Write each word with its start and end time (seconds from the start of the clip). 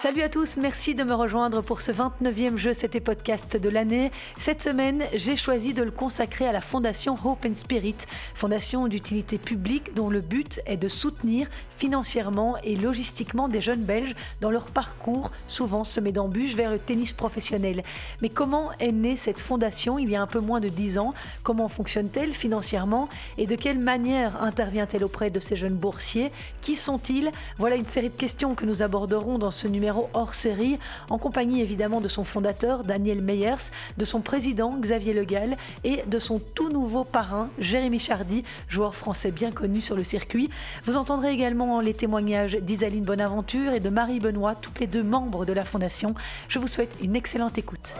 Salut 0.00 0.22
à 0.22 0.28
tous, 0.28 0.56
merci 0.58 0.94
de 0.94 1.02
me 1.02 1.12
rejoindre 1.12 1.60
pour 1.60 1.80
ce 1.80 1.90
29e 1.90 2.56
jeu 2.56 2.72
C'était 2.72 3.00
podcast 3.00 3.56
de 3.56 3.68
l'année. 3.68 4.12
Cette 4.38 4.62
semaine, 4.62 5.02
j'ai 5.12 5.34
choisi 5.34 5.74
de 5.74 5.82
le 5.82 5.90
consacrer 5.90 6.46
à 6.46 6.52
la 6.52 6.60
fondation 6.60 7.16
Hope 7.24 7.44
and 7.44 7.56
Spirit, 7.56 7.96
fondation 8.32 8.86
d'utilité 8.86 9.38
publique 9.38 9.94
dont 9.96 10.08
le 10.08 10.20
but 10.20 10.60
est 10.66 10.76
de 10.76 10.86
soutenir 10.86 11.48
financièrement 11.78 12.56
et 12.62 12.76
logistiquement 12.76 13.48
des 13.48 13.60
jeunes 13.60 13.82
Belges 13.82 14.14
dans 14.40 14.52
leur 14.52 14.66
parcours, 14.66 15.32
souvent 15.48 15.82
semé 15.82 16.12
d'embûches 16.12 16.54
vers 16.54 16.70
le 16.70 16.78
tennis 16.78 17.12
professionnel. 17.12 17.82
Mais 18.22 18.28
comment 18.28 18.70
est 18.78 18.92
née 18.92 19.16
cette 19.16 19.38
fondation 19.38 19.98
il 19.98 20.10
y 20.10 20.14
a 20.14 20.22
un 20.22 20.28
peu 20.28 20.40
moins 20.40 20.60
de 20.60 20.68
10 20.68 20.98
ans? 20.98 21.12
Comment 21.42 21.68
fonctionne-t-elle 21.68 22.34
financièrement? 22.34 23.08
Et 23.36 23.46
de 23.46 23.56
quelle 23.56 23.80
manière 23.80 24.40
intervient-elle 24.44 25.02
auprès 25.02 25.30
de 25.30 25.40
ces 25.40 25.56
jeunes 25.56 25.74
boursiers? 25.74 26.30
Qui 26.62 26.76
sont-ils? 26.76 27.32
Voilà 27.58 27.74
une 27.74 27.86
série 27.86 28.10
de 28.10 28.16
questions 28.16 28.54
que 28.54 28.64
nous 28.64 28.82
aborderons 28.82 29.38
dans 29.38 29.50
ce 29.50 29.66
numéro 29.66 29.87
hors 29.96 30.34
série, 30.34 30.78
en 31.10 31.18
compagnie 31.18 31.62
évidemment 31.62 32.00
de 32.00 32.08
son 32.08 32.24
fondateur 32.24 32.84
Daniel 32.84 33.22
Meyers, 33.22 33.70
de 33.96 34.04
son 34.04 34.20
président 34.20 34.76
Xavier 34.78 35.14
Legal 35.14 35.56
et 35.84 36.02
de 36.06 36.18
son 36.18 36.38
tout 36.38 36.70
nouveau 36.70 37.04
parrain 37.04 37.48
Jérémy 37.58 37.98
Chardy, 37.98 38.44
joueur 38.68 38.94
français 38.94 39.30
bien 39.30 39.50
connu 39.50 39.80
sur 39.80 39.96
le 39.96 40.04
circuit. 40.04 40.50
Vous 40.84 40.96
entendrez 40.96 41.30
également 41.30 41.80
les 41.80 41.94
témoignages 41.94 42.56
d'Isaline 42.56 43.04
Bonaventure 43.04 43.72
et 43.72 43.80
de 43.80 43.88
Marie 43.88 44.18
Benoît, 44.18 44.54
toutes 44.54 44.80
les 44.80 44.86
deux 44.86 45.02
membres 45.02 45.44
de 45.44 45.52
la 45.52 45.64
fondation. 45.64 46.14
Je 46.48 46.58
vous 46.58 46.66
souhaite 46.66 46.94
une 47.02 47.16
excellente 47.16 47.58
écoute. 47.58 47.94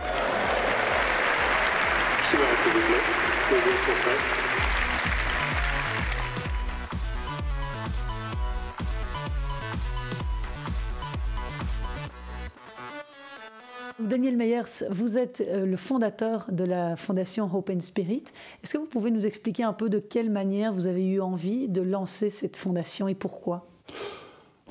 Daniel 14.08 14.36
Meyers, 14.36 14.84
vous 14.90 15.18
êtes 15.18 15.44
euh, 15.46 15.66
le 15.66 15.76
fondateur 15.76 16.46
de 16.50 16.64
la 16.64 16.96
fondation 16.96 17.48
Hope 17.52 17.70
and 17.70 17.80
Spirit. 17.80 18.24
Est-ce 18.62 18.72
que 18.72 18.78
vous 18.78 18.86
pouvez 18.86 19.10
nous 19.10 19.26
expliquer 19.26 19.64
un 19.64 19.74
peu 19.74 19.90
de 19.90 19.98
quelle 19.98 20.30
manière 20.30 20.72
vous 20.72 20.86
avez 20.86 21.04
eu 21.04 21.20
envie 21.20 21.68
de 21.68 21.82
lancer 21.82 22.30
cette 22.30 22.56
fondation 22.56 23.06
et 23.06 23.14
pourquoi? 23.14 23.68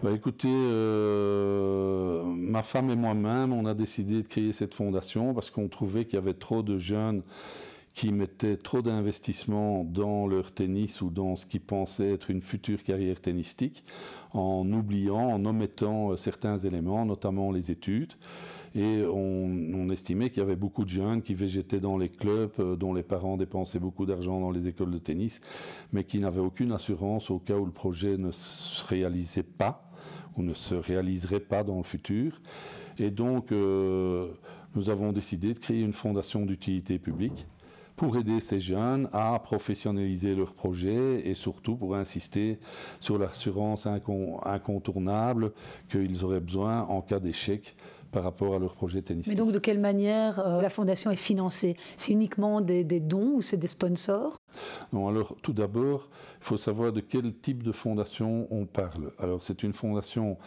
Bah 0.02 0.12
écoutez, 0.12 0.50
euh, 0.52 2.24
ma 2.24 2.64
femme 2.64 2.90
et 2.90 2.96
moi-même, 2.96 3.54
on 3.54 3.66
a 3.66 3.74
décidé 3.74 4.24
de 4.24 4.28
créer 4.28 4.52
cette 4.52 4.74
fondation 4.74 5.34
parce 5.34 5.52
qu'on 5.52 5.68
trouvait 5.68 6.06
qu'il 6.06 6.16
y 6.16 6.22
avait 6.22 6.34
trop 6.34 6.64
de 6.64 6.78
jeunes 6.78 7.22
qui 7.98 8.12
mettaient 8.12 8.58
trop 8.58 8.84
d'investissement 8.84 9.84
dans 9.84 10.28
leur 10.28 10.52
tennis 10.52 11.02
ou 11.02 11.10
dans 11.10 11.36
ce 11.36 11.48
qu'ils 11.48 11.62
pensaient 11.62 12.12
être 12.12 12.30
une 12.30 12.44
future 12.44 12.84
carrière 12.84 13.20
tennistique, 13.20 13.84
en 14.34 14.72
oubliant, 14.72 15.32
en 15.32 15.44
omettant 15.46 16.12
euh, 16.12 16.16
certains 16.16 16.58
éléments, 16.58 17.08
notamment 17.08 17.52
les 17.52 17.72
études. 17.72 18.14
Et 18.76 19.02
on, 19.04 19.90
estimait 19.90 20.30
qu'il 20.30 20.42
y 20.42 20.46
avait 20.46 20.56
beaucoup 20.56 20.84
de 20.84 20.90
jeunes 20.90 21.24
qui 21.24 21.34
végétaient 21.34 21.80
dans 21.80 21.98
les 21.98 22.10
clubs, 22.10 22.52
euh, 22.60 22.76
dont 22.76 22.94
les 22.94 23.02
parents 23.02 23.36
dépensaient 23.36 23.80
beaucoup 23.80 24.06
d'argent 24.06 24.40
dans 24.40 24.52
les 24.52 24.68
écoles 24.68 24.92
de 24.92 25.00
tennis, 25.00 25.42
mais 25.92 26.04
qui 26.04 26.20
n'avaient 26.20 26.40
aucune 26.40 26.74
assurance 26.74 27.32
au 27.32 27.40
cas 27.40 27.56
où 27.56 27.66
le 27.66 27.72
projet 27.72 28.16
ne 28.16 28.30
se 28.30 28.86
réalisait 28.86 29.42
pas 29.42 29.90
ou 30.36 30.44
ne 30.44 30.54
se 30.54 30.76
réaliserait 30.76 31.40
pas 31.40 31.64
dans 31.64 31.78
le 31.78 31.84
futur. 31.84 32.42
Et 33.00 33.10
donc, 33.10 33.52
euh, 33.52 34.28
nous 34.76 34.92
avons 34.92 35.14
décidé 35.14 35.56
de 35.56 35.60
créer 35.60 35.82
une 35.82 35.94
fondation 35.94 36.46
d'utilité 36.46 37.00
publique 37.00 37.48
pour 37.98 38.16
aider 38.16 38.40
ces 38.40 38.60
jeunes 38.60 39.10
à 39.12 39.38
professionnaliser 39.40 40.36
leurs 40.36 40.54
projets 40.54 41.28
et 41.28 41.34
surtout 41.34 41.76
pour 41.76 41.96
insister 41.96 42.60
sur 43.00 43.18
l'assurance 43.18 43.88
incontournable 43.88 45.52
qu'ils 45.90 46.24
auraient 46.24 46.40
besoin 46.40 46.84
en 46.84 47.02
cas 47.02 47.20
d'échec 47.20 47.76
par 48.12 48.24
rapport 48.24 48.56
à 48.56 48.60
leur 48.60 48.76
projet 48.76 49.02
tennistique. 49.02 49.32
Mais 49.32 49.38
donc 49.38 49.52
de 49.52 49.60
quelle 49.60 49.80
manière 49.80 50.40
euh, 50.40 50.62
la 50.62 50.70
fondation 50.70 51.12
est 51.12 51.16
financée? 51.16 51.76
C'est 51.96 52.12
uniquement 52.12 52.62
des, 52.62 52.84
des 52.84 53.00
dons 53.00 53.36
ou 53.36 53.42
c'est 53.42 53.58
des 53.58 53.68
sponsors? 53.68 54.38
Non, 54.94 55.08
alors 55.08 55.36
tout 55.42 55.54
d'abord, 55.54 56.10
il 56.42 56.46
faut 56.46 56.58
savoir 56.58 56.92
de 56.92 57.02
quel 57.02 57.34
type 57.34 57.64
de 57.64 57.72
fondation 57.72 58.48
on 58.50 58.66
parle. 58.66 59.12
Alors 59.20 59.44
c'est 59.44 59.64
une 59.64 59.74
fondation 59.74 60.38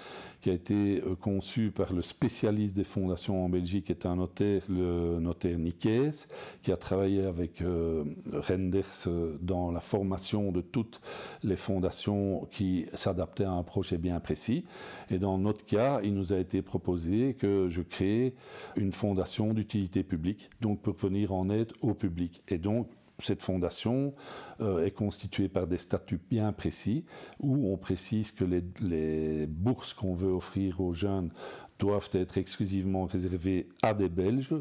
qui 0.41 0.50
a 0.50 0.53
été 0.53 1.03
euh, 1.06 1.15
conçue 1.15 1.71
par 1.71 1.93
le 1.93 2.03
spécialiste 2.03 2.75
des 2.75 2.84
fondations 2.84 3.44
en 3.44 3.48
Belgique, 3.48 3.87
qui 3.87 3.92
est 3.92 4.06
un 4.06 4.16
notaire, 4.16 4.62
le 4.69 5.21
notaire 5.21 5.59
Nicaise, 5.59 6.28
qui 6.62 6.72
a 6.72 6.77
travaillé 6.77 7.25
avec 7.25 7.60
euh, 7.60 8.04
Renders 8.32 9.09
dans 9.41 9.71
la 9.71 9.81
formation 9.81 10.50
de 10.50 10.60
toutes 10.60 11.00
les 11.42 11.56
fondations 11.56 12.48
qui 12.50 12.87
s'adaptaient 12.94 13.44
à 13.44 13.53
un 13.53 13.62
projet 13.62 13.98
bien 13.98 14.19
précis. 14.21 14.65
Et 15.10 15.19
dans 15.19 15.38
notre 15.38 15.65
cas, 15.66 16.00
il 16.03 16.15
nous 16.15 16.32
a 16.32 16.38
été 16.38 16.62
proposé 16.62 17.34
que 17.34 17.59
je 17.69 17.82
crée 17.82 18.34
une 18.76 18.93
fondation 18.93 19.53
d'utilité 19.53 20.03
publique, 20.03 20.50
donc 20.60 20.81
pour 20.81 20.94
venir 20.94 21.32
en 21.32 21.50
aide 21.50 21.72
au 21.81 21.94
public. 21.94 22.43
Et 22.48 22.59
donc 22.59 22.88
cette 23.21 23.43
fondation 23.43 24.15
euh, 24.60 24.84
est 24.84 24.91
constituée 24.91 25.48
par 25.48 25.66
des 25.66 25.76
statuts 25.76 26.21
bien 26.31 26.53
précis 26.53 27.04
où 27.38 27.72
on 27.72 27.76
précise 27.76 28.32
que 28.32 28.44
les, 28.44 29.47
bourses 29.47 29.94
qu'on 29.94 30.15
veut 30.15 30.32
offrir 30.32 30.81
aux 30.81 30.93
jeunes 30.93 31.31
doivent 31.78 32.10
être 32.12 32.38
exclusivement 32.38 33.04
réservées 33.04 33.69
à 33.82 33.94
des 33.94 34.09
Belges 34.09 34.54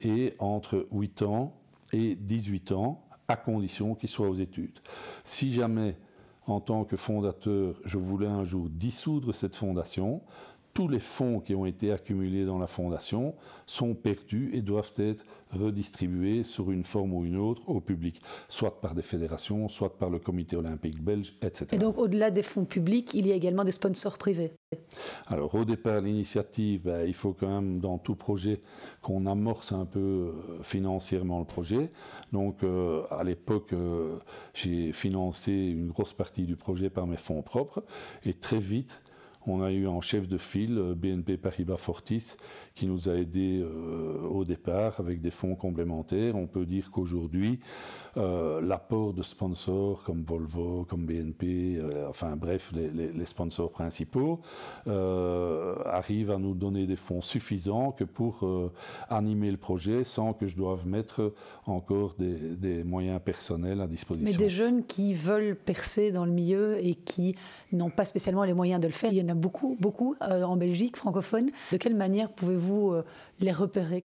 et 0.00 0.34
entre 0.38 0.86
8 0.92 1.22
ans 1.22 1.54
et 1.92 2.14
18 2.14 2.72
ans 2.72 3.02
à 3.28 3.36
condition 3.36 3.94
qu'ils 3.94 4.08
soient 4.08 4.28
aux 4.28 4.36
études. 4.36 4.78
Si 5.24 5.52
jamais 5.52 5.96
en 6.46 6.60
tant 6.60 6.84
que 6.84 6.96
fondateur, 6.96 7.74
je 7.84 7.98
voulais 7.98 8.28
un 8.28 8.44
jour 8.44 8.68
dissoudre 8.68 9.34
cette 9.34 9.56
fondation, 9.56 10.22
tous 10.76 10.88
les 10.88 11.00
fonds 11.00 11.40
qui 11.40 11.54
ont 11.54 11.64
été 11.64 11.90
accumulés 11.90 12.44
dans 12.44 12.58
la 12.58 12.66
fondation 12.66 13.34
sont 13.64 13.94
perdus 13.94 14.50
et 14.52 14.60
doivent 14.60 14.92
être 14.98 15.24
redistribués 15.50 16.42
sur 16.42 16.70
une 16.70 16.84
forme 16.84 17.14
ou 17.14 17.24
une 17.24 17.38
autre 17.38 17.62
au 17.66 17.80
public, 17.80 18.20
soit 18.46 18.78
par 18.82 18.94
des 18.94 19.00
fédérations, 19.00 19.68
soit 19.68 19.96
par 19.96 20.10
le 20.10 20.18
comité 20.18 20.54
olympique 20.54 21.02
belge, 21.02 21.34
etc. 21.40 21.68
Et 21.72 21.78
donc 21.78 21.96
au-delà 21.96 22.30
des 22.30 22.42
fonds 22.42 22.66
publics, 22.66 23.14
il 23.14 23.26
y 23.26 23.32
a 23.32 23.34
également 23.34 23.64
des 23.64 23.72
sponsors 23.72 24.18
privés 24.18 24.52
alors 25.28 25.54
au 25.54 25.64
départ, 25.64 26.00
l'initiative, 26.00 26.82
ben, 26.82 27.06
il 27.06 27.14
faut 27.14 27.32
quand 27.32 27.48
même 27.48 27.78
dans 27.78 27.98
tout 27.98 28.16
projet 28.16 28.60
qu'on 29.00 29.26
amorce 29.26 29.70
un 29.70 29.86
peu 29.86 30.00
euh, 30.00 30.62
financièrement 30.62 31.38
le 31.38 31.44
projet. 31.44 31.92
Donc 32.32 32.64
euh, 32.64 33.04
à 33.10 33.22
l'époque, 33.22 33.72
euh, 33.72 34.18
j'ai 34.54 34.92
financé 34.92 35.52
une 35.52 35.88
grosse 35.88 36.12
partie 36.12 36.44
du 36.44 36.56
projet 36.56 36.90
par 36.90 37.06
mes 37.06 37.16
fonds 37.16 37.42
propres 37.42 37.84
et 38.24 38.34
très 38.34 38.58
vite, 38.58 39.02
on 39.46 39.62
a 39.62 39.70
eu 39.70 39.86
en 39.86 40.00
chef 40.00 40.28
de 40.28 40.38
file 40.38 40.78
euh, 40.78 40.94
BNP 40.94 41.36
Paribas 41.36 41.76
Fortis 41.76 42.34
qui 42.74 42.86
nous 42.86 43.08
a 43.08 43.14
aidés 43.14 43.62
euh, 43.62 44.26
au 44.28 44.44
départ 44.44 45.00
avec 45.00 45.20
des 45.20 45.30
fonds 45.30 45.54
complémentaires. 45.54 46.36
On 46.36 46.46
peut 46.46 46.66
dire 46.66 46.90
qu'aujourd'hui, 46.90 47.60
euh, 48.16 48.60
l'apport 48.60 49.14
de 49.14 49.22
sponsors 49.22 50.02
comme 50.02 50.22
Volvo, 50.22 50.84
comme 50.84 51.06
BNP, 51.06 51.80
enfin 52.08 52.36
bref, 52.36 52.72
les, 52.74 53.24
sponsors 53.24 53.70
principaux, 53.70 54.40
arrivent 54.86 56.30
à 56.30 56.38
nous 56.38 56.54
donner 56.54 56.86
des 56.86 56.96
fonds 56.96 57.20
suffisants 57.20 57.92
que 57.92 58.04
pour 58.04 58.48
animer 59.08 59.50
le 59.50 59.56
projet 59.56 60.04
sans 60.04 60.32
que 60.32 60.46
je 60.46 60.56
doive 60.56 60.86
mettre 60.86 61.32
encore 61.66 62.14
des, 62.18 62.34
des 62.34 62.84
moyens 62.84 63.20
personnels 63.24 63.80
à 63.80 63.86
disposition. 63.86 64.30
Mais 64.30 64.36
des 64.36 64.50
jeunes 64.50 64.84
qui 64.84 65.14
veulent 65.14 65.56
percer 65.56 66.10
dans 66.10 66.24
le 66.24 66.32
milieu 66.32 66.78
et 66.84 66.94
qui 66.94 67.34
n'ont 67.72 67.90
pas 67.90 68.04
spécialement 68.04 68.44
les 68.44 68.54
moyens 68.54 68.80
de 68.80 68.86
le 68.86 68.92
faire, 68.92 69.12
il 69.12 69.18
y 69.18 69.22
en 69.22 69.28
a 69.28 69.35
beaucoup, 69.36 69.76
beaucoup 69.78 70.16
euh, 70.22 70.42
en 70.42 70.56
Belgique 70.56 70.96
francophone. 70.96 71.46
De 71.72 71.76
quelle 71.76 71.94
manière 71.94 72.32
pouvez-vous 72.32 72.92
euh, 72.92 73.04
les 73.40 73.52
repérer? 73.52 74.02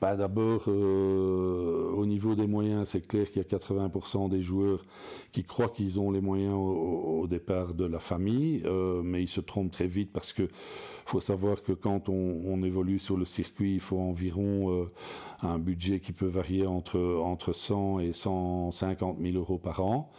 Bah, 0.00 0.14
D'abord, 0.14 0.64
euh, 0.68 1.90
au 1.90 2.06
niveau 2.06 2.36
des 2.36 2.46
moyens, 2.46 2.90
c'est 2.90 3.00
clair 3.00 3.30
qu'il 3.32 3.42
y 3.42 3.44
a 3.44 3.48
80% 3.48 4.28
des 4.28 4.40
joueurs 4.40 4.80
qui 5.32 5.42
croient 5.42 5.70
qu'ils 5.70 5.98
ont 5.98 6.12
les 6.12 6.20
moyens 6.20 6.54
au, 6.54 7.26
départ 7.26 7.74
de 7.74 7.84
la 7.84 7.98
famille, 7.98 8.62
mais 9.02 9.22
ils 9.22 9.28
se 9.28 9.40
trompent 9.40 9.72
très 9.72 9.88
vite 9.88 10.12
parce 10.12 10.32
que 10.32 10.48
faut 11.04 11.20
savoir 11.20 11.62
que 11.62 11.72
quand 11.72 12.08
on, 12.08 12.62
évolue 12.62 13.00
sur 13.00 13.16
le 13.16 13.24
circuit, 13.24 13.74
il 13.74 13.80
faut 13.80 13.98
environ 13.98 14.88
un 15.42 15.58
budget 15.58 15.98
qui 16.00 16.12
peut 16.12 16.26
varier 16.26 16.64
entre, 16.64 16.98
entre 17.22 17.52
100 17.52 17.98
et 17.98 18.12
150 18.12 19.18
000 19.20 19.36
euros 19.36 19.58
par 19.58 19.80
an. 19.84 20.10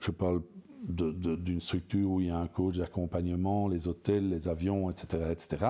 Je 0.00 0.10
parle 0.10 0.40
d'une 0.88 1.60
structure 1.60 2.10
où 2.10 2.20
il 2.20 2.28
y 2.28 2.30
a 2.30 2.38
un 2.38 2.46
coach 2.46 2.78
d'accompagnement, 2.78 3.68
les 3.68 3.88
hôtels, 3.88 4.28
les 4.28 4.48
avions, 4.48 4.90
etc., 4.90 5.24
etc. 5.30 5.66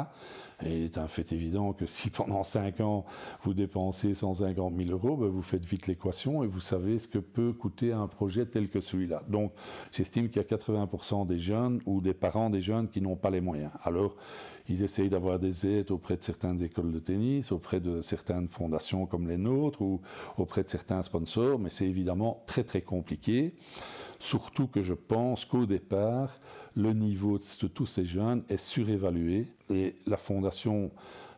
Et 0.65 0.79
il 0.79 0.85
est 0.85 0.99
un 0.99 1.07
fait 1.07 1.33
évident 1.33 1.73
que 1.73 1.87
si 1.87 2.11
pendant 2.11 2.43
5 2.45 2.81
ans 2.81 3.05
vous 3.43 3.55
dépensez 3.55 4.15
150 4.15 4.75
000 4.77 4.91
euros, 4.91 5.17
ben 5.17 5.29
vous 5.29 5.43
faites 5.43 5.65
vite 5.65 5.87
l'équation 5.87 6.45
et 6.45 6.47
vous 6.47 6.61
savez 6.61 6.99
ce 6.99 7.09
que 7.09 7.19
peut 7.19 7.53
coûter 7.53 7.93
un 7.93 8.07
projet 8.07 8.47
tel 8.47 8.69
que 8.69 8.81
celui-là. 8.81 9.23
Donc 9.29 9.53
j'estime 9.93 10.29
qu'il 10.29 10.43
y 10.43 10.45
a 10.45 10.57
80% 10.57 11.27
des 11.27 11.39
jeunes 11.39 11.81
ou 11.87 12.01
des 12.01 12.15
parents 12.15 12.51
des 12.51 12.61
jeunes 12.61 12.89
qui 12.89 13.01
n'ont 13.01 13.17
pas 13.17 13.31
les 13.31 13.41
moyens. 13.41 13.73
Alors 13.85 14.17
ils 14.69 14.83
essayent 14.83 15.11
d'avoir 15.11 15.39
des 15.39 15.67
aides 15.67 15.91
auprès 15.91 16.17
de 16.17 16.23
certaines 16.23 16.63
écoles 16.63 16.91
de 16.91 16.99
tennis, 16.99 17.53
auprès 17.53 17.81
de 17.81 18.01
certaines 18.03 18.49
fondations 18.49 19.07
comme 19.07 19.29
les 19.29 19.37
nôtres 19.37 19.81
ou 19.83 20.01
auprès 20.39 20.63
de 20.63 20.69
certains 20.69 21.03
sponsors, 21.03 21.59
mais 21.59 21.71
c'est 21.71 21.87
évidemment 21.87 22.43
très 22.47 22.65
très 22.65 22.83
compliqué. 22.83 23.55
Surtout 24.19 24.67
que 24.67 24.83
je 24.83 24.95
pense 24.95 25.45
qu'au 25.45 25.67
départ, 25.67 26.35
le 26.75 26.93
niveau 26.93 27.39
de 27.39 27.67
tous 27.67 27.87
ces 27.87 28.05
jeunes 28.05 28.43
est 28.49 28.57
surévalué 28.57 29.47
et 29.71 29.97
la 30.07 30.17
fondation 30.17 30.91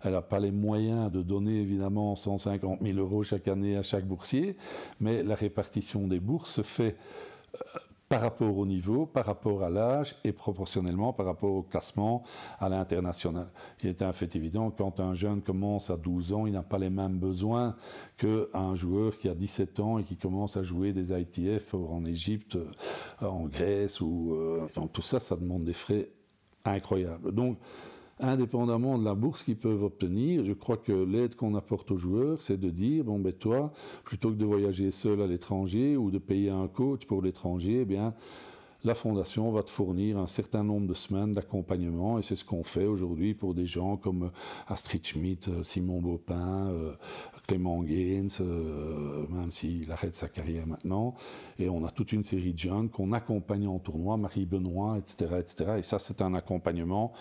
elle 0.02 0.12
n'a 0.12 0.22
pas 0.22 0.38
les 0.38 0.52
moyens 0.52 1.10
de 1.10 1.22
donner 1.22 1.60
évidemment 1.60 2.14
150 2.14 2.80
000 2.82 2.98
euros 2.98 3.22
chaque 3.22 3.48
année 3.48 3.76
à 3.76 3.82
chaque 3.82 4.06
boursier, 4.06 4.56
mais 5.00 5.22
la 5.22 5.34
répartition 5.34 6.06
des 6.06 6.20
bourses 6.20 6.52
se 6.52 6.62
fait 6.62 6.96
euh, 7.54 7.58
par 8.08 8.22
rapport 8.22 8.56
au 8.56 8.64
niveau, 8.64 9.06
par 9.06 9.26
rapport 9.26 9.62
à 9.62 9.70
l'âge 9.70 10.16
et 10.24 10.32
proportionnellement 10.32 11.12
par 11.12 11.26
rapport 11.26 11.52
au 11.52 11.62
classement 11.62 12.22
à 12.58 12.68
l'international. 12.68 13.50
Il 13.82 13.88
est 13.90 14.02
un 14.02 14.12
fait 14.12 14.34
évident, 14.34 14.70
quand 14.70 15.00
un 15.00 15.14
jeune 15.14 15.42
commence 15.42 15.90
à 15.90 15.96
12 15.96 16.32
ans, 16.32 16.46
il 16.46 16.52
n'a 16.52 16.62
pas 16.62 16.78
les 16.78 16.90
mêmes 16.90 17.18
besoins 17.18 17.76
qu'un 18.16 18.74
joueur 18.76 19.18
qui 19.18 19.28
a 19.28 19.34
17 19.34 19.80
ans 19.80 19.98
et 19.98 20.04
qui 20.04 20.16
commence 20.16 20.56
à 20.56 20.62
jouer 20.62 20.92
des 20.92 21.12
ITF 21.12 21.74
en 21.74 22.04
Égypte, 22.04 22.56
euh, 22.56 23.26
en 23.26 23.46
Grèce. 23.46 24.00
Ou, 24.00 24.34
euh, 24.34 24.66
donc 24.74 24.92
tout 24.92 25.02
ça, 25.02 25.20
ça 25.20 25.36
demande 25.36 25.64
des 25.64 25.74
frais 25.74 26.08
incroyables. 26.64 27.32
Donc, 27.32 27.58
indépendamment 28.20 28.98
de 28.98 29.04
la 29.04 29.14
bourse 29.14 29.44
qu'ils 29.44 29.56
peuvent 29.56 29.82
obtenir, 29.82 30.44
je 30.44 30.52
crois 30.52 30.76
que 30.76 30.92
l'aide 30.92 31.34
qu'on 31.34 31.54
apporte 31.54 31.90
aux 31.90 31.96
joueurs, 31.96 32.42
c'est 32.42 32.58
de 32.58 32.70
dire, 32.70 33.04
bon 33.04 33.18
ben 33.18 33.32
toi, 33.32 33.72
plutôt 34.04 34.30
que 34.30 34.36
de 34.36 34.44
voyager 34.44 34.90
seul 34.90 35.20
à 35.20 35.26
l'étranger 35.26 35.96
ou 35.96 36.10
de 36.10 36.18
payer 36.18 36.50
un 36.50 36.68
coach 36.68 37.06
pour 37.06 37.22
l'étranger, 37.22 37.80
eh 37.82 37.84
bien, 37.84 38.14
la 38.84 38.94
Fondation 38.94 39.50
va 39.50 39.64
te 39.64 39.70
fournir 39.70 40.18
un 40.18 40.28
certain 40.28 40.62
nombre 40.62 40.86
de 40.86 40.94
semaines 40.94 41.32
d'accompagnement 41.32 42.18
et 42.18 42.22
c'est 42.22 42.36
ce 42.36 42.44
qu'on 42.44 42.62
fait 42.62 42.86
aujourd'hui 42.86 43.34
pour 43.34 43.54
des 43.54 43.66
gens 43.66 43.96
comme 43.96 44.30
Astrid 44.68 45.04
Schmidt, 45.04 45.50
Simon 45.64 46.00
Baupin, 46.00 46.68
euh, 46.68 46.92
Clément 47.48 47.82
Gaines, 47.82 48.28
euh, 48.42 49.26
même 49.30 49.50
s'il 49.52 49.90
arrête 49.90 50.14
sa 50.14 50.28
carrière 50.28 50.66
maintenant. 50.66 51.14
Et 51.58 51.70
on 51.70 51.82
a 51.82 51.90
toute 51.90 52.12
une 52.12 52.22
série 52.22 52.52
de 52.52 52.58
jeunes 52.58 52.90
qu'on 52.90 53.12
accompagne 53.12 53.66
en 53.66 53.78
tournoi, 53.78 54.18
Marie 54.18 54.44
Benoît, 54.44 54.98
etc. 54.98 55.36
etc. 55.40 55.72
Et 55.78 55.82
ça, 55.82 55.98
c'est 55.98 56.20
un 56.20 56.34
accompagnement 56.34 57.12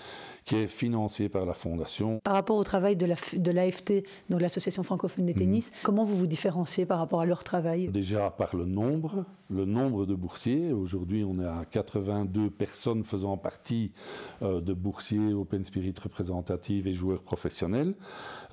qui 0.44 0.58
est 0.58 0.68
financé 0.68 1.30
par 1.30 1.46
la 1.46 1.54
Fondation. 1.54 2.20
Par 2.26 2.34
rapport 2.34 2.58
au 2.58 2.64
travail 2.66 2.98
de 2.98 3.06
l'AFT, 3.06 3.90
la, 3.90 4.02
donc 4.30 4.42
l'Association 4.42 4.84
francophone 4.84 5.26
des 5.26 5.34
tennis, 5.34 5.72
mhm. 5.72 5.78
comment 5.84 6.04
vous 6.04 6.18
vous 6.18 6.28
différenciez 6.28 6.86
par 6.86 7.00
rapport 7.00 7.22
à 7.22 7.26
leur 7.26 7.46
travail? 7.46 7.88
Déjà 7.88 8.30
par 8.30 8.58
le 8.58 8.66
nombre, 8.66 9.26
le 9.50 9.64
nombre 9.64 10.06
de 10.06 10.14
boursiers. 10.14 10.74
Aujourd'hui, 10.74 11.24
on 11.24 11.40
est 11.40 11.48
à 11.48 11.64
82 11.72 12.50
personnes 12.50 13.06
faisant 13.06 13.38
partie 13.38 13.94
euh, 14.42 14.60
de 14.60 14.74
boursiers 14.74 15.34
Open 15.34 15.64
Spirit 15.64 15.94
représentatifs 16.04 16.86
et 16.86 16.92
joueurs 16.92 17.24
professionnels. 17.24 17.96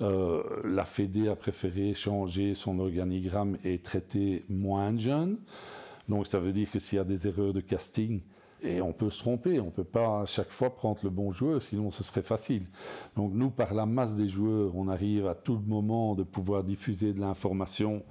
Euh, 0.01 0.41
la 0.63 0.85
Fédé 0.85 1.27
a 1.27 1.35
préféré 1.35 1.64
changer 1.93 2.55
son 2.55 2.79
organigramme 2.79 3.57
et 3.63 3.79
traiter 3.79 4.43
moins 4.49 4.93
de 4.93 4.99
jeunes. 4.99 5.37
Donc 6.07 6.27
ça 6.27 6.39
veut 6.39 6.51
dire 6.51 6.69
que 6.71 6.79
s'il 6.79 6.97
y 6.97 6.99
a 6.99 7.03
des 7.03 7.27
erreurs 7.27 7.53
de 7.53 7.61
casting, 7.61 8.21
et 8.65 8.81
on 8.81 8.93
peut 8.93 9.09
se 9.09 9.19
tromper, 9.19 9.59
on 9.59 9.65
ne 9.65 9.71
peut 9.71 9.83
pas 9.83 10.21
à 10.21 10.25
chaque 10.25 10.49
fois 10.49 10.75
prendre 10.75 10.99
le 11.03 11.09
bon 11.09 11.31
joueur, 11.31 11.61
sinon 11.61 11.91
ce 11.91 12.03
serait 12.03 12.23
facile. 12.23 12.65
Donc 13.15 13.31
nous, 13.33 13.49
par 13.49 13.73
la 13.73 13.85
masse 13.85 14.15
des 14.15 14.27
joueurs, 14.27 14.75
on 14.75 14.87
arrive 14.87 15.27
à 15.27 15.35
tout 15.35 15.61
moment 15.65 16.15
de 16.15 16.23
pouvoir 16.23 16.63
diffuser 16.63 17.13
de 17.13 17.19
l'information, 17.19 18.03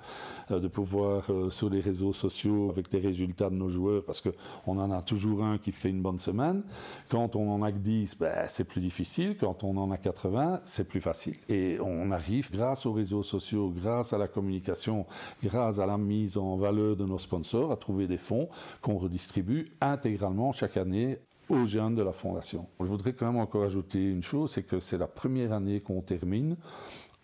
euh, 0.51 0.61
de 0.61 0.69
pouvoir 0.69 1.25
euh, 1.31 1.51
sur 1.51 1.71
les 1.71 1.81
réseaux 1.81 2.13
sociaux 2.13 2.71
avec 2.71 2.93
les 2.93 3.01
résultats 3.01 3.51
de 3.51 3.57
nos 3.57 3.69
joueurs, 3.69 4.05
parce 4.05 4.21
qu'on 4.21 4.79
en 4.79 4.91
a 4.91 5.03
toujours 5.03 5.43
un 5.43 5.59
qui 5.59 5.73
fait 5.73 5.91
une 5.91 6.03
bonne 6.03 6.21
semaine. 6.21 6.63
Quand 7.09 7.37
on 7.37 7.51
en 7.51 7.63
a 7.63 7.73
que 7.73 7.79
10, 7.79 8.19
ben, 8.19 8.45
c'est 8.47 8.65
plus 8.65 8.81
difficile. 8.81 9.37
Quand 9.39 9.65
on 9.65 9.77
en 9.77 9.91
a 9.91 9.97
80, 9.97 10.61
c'est 10.65 10.87
plus 10.87 11.01
facile. 11.01 11.37
Et 11.49 11.79
on 11.81 12.11
arrive, 12.11 12.51
grâce 12.53 12.87
aux 12.87 12.93
réseaux 12.93 13.23
sociaux, 13.23 13.73
grâce 13.75 14.13
à 14.13 14.19
la 14.19 14.29
communication, 14.29 15.07
grâce 15.43 15.79
à 15.79 15.87
la 15.87 15.99
mise 15.99 16.37
en 16.37 16.57
valeur 16.57 16.97
de 16.97 17.05
nos 17.05 17.19
sponsors, 17.19 17.73
à 17.73 17.77
trouver 17.77 18.07
des 18.07 18.19
fonds 18.19 18.49
qu'on 18.81 18.99
redistribue 18.99 19.73
intégralement 19.81 20.44
chaque 20.53 20.77
année 20.77 21.19
aux 21.49 21.67
jeunes 21.67 21.95
de 21.95 22.03
la 22.03 22.13
Fondation. 22.13 22.67
Je 22.81 22.87
voudrais 22.87 23.13
quand 23.13 23.27
même 23.27 23.41
encore 23.41 23.65
ajouter 23.65 24.03
une 24.03 24.23
chose, 24.23 24.53
c'est 24.53 24.63
que 24.63 24.81
c'est 24.81 24.99
la 24.99 25.07
première 25.07 25.53
année 25.53 25.81
qu'on 25.81 26.01
termine 26.01 26.57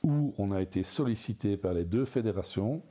où 0.02 0.34
on 0.38 0.52
a 0.52 0.60
été 0.62 0.82
sollicité 0.82 1.56
par 1.56 1.74
les 1.74 1.84
deux 1.84 2.04
fédérations, 2.04 2.82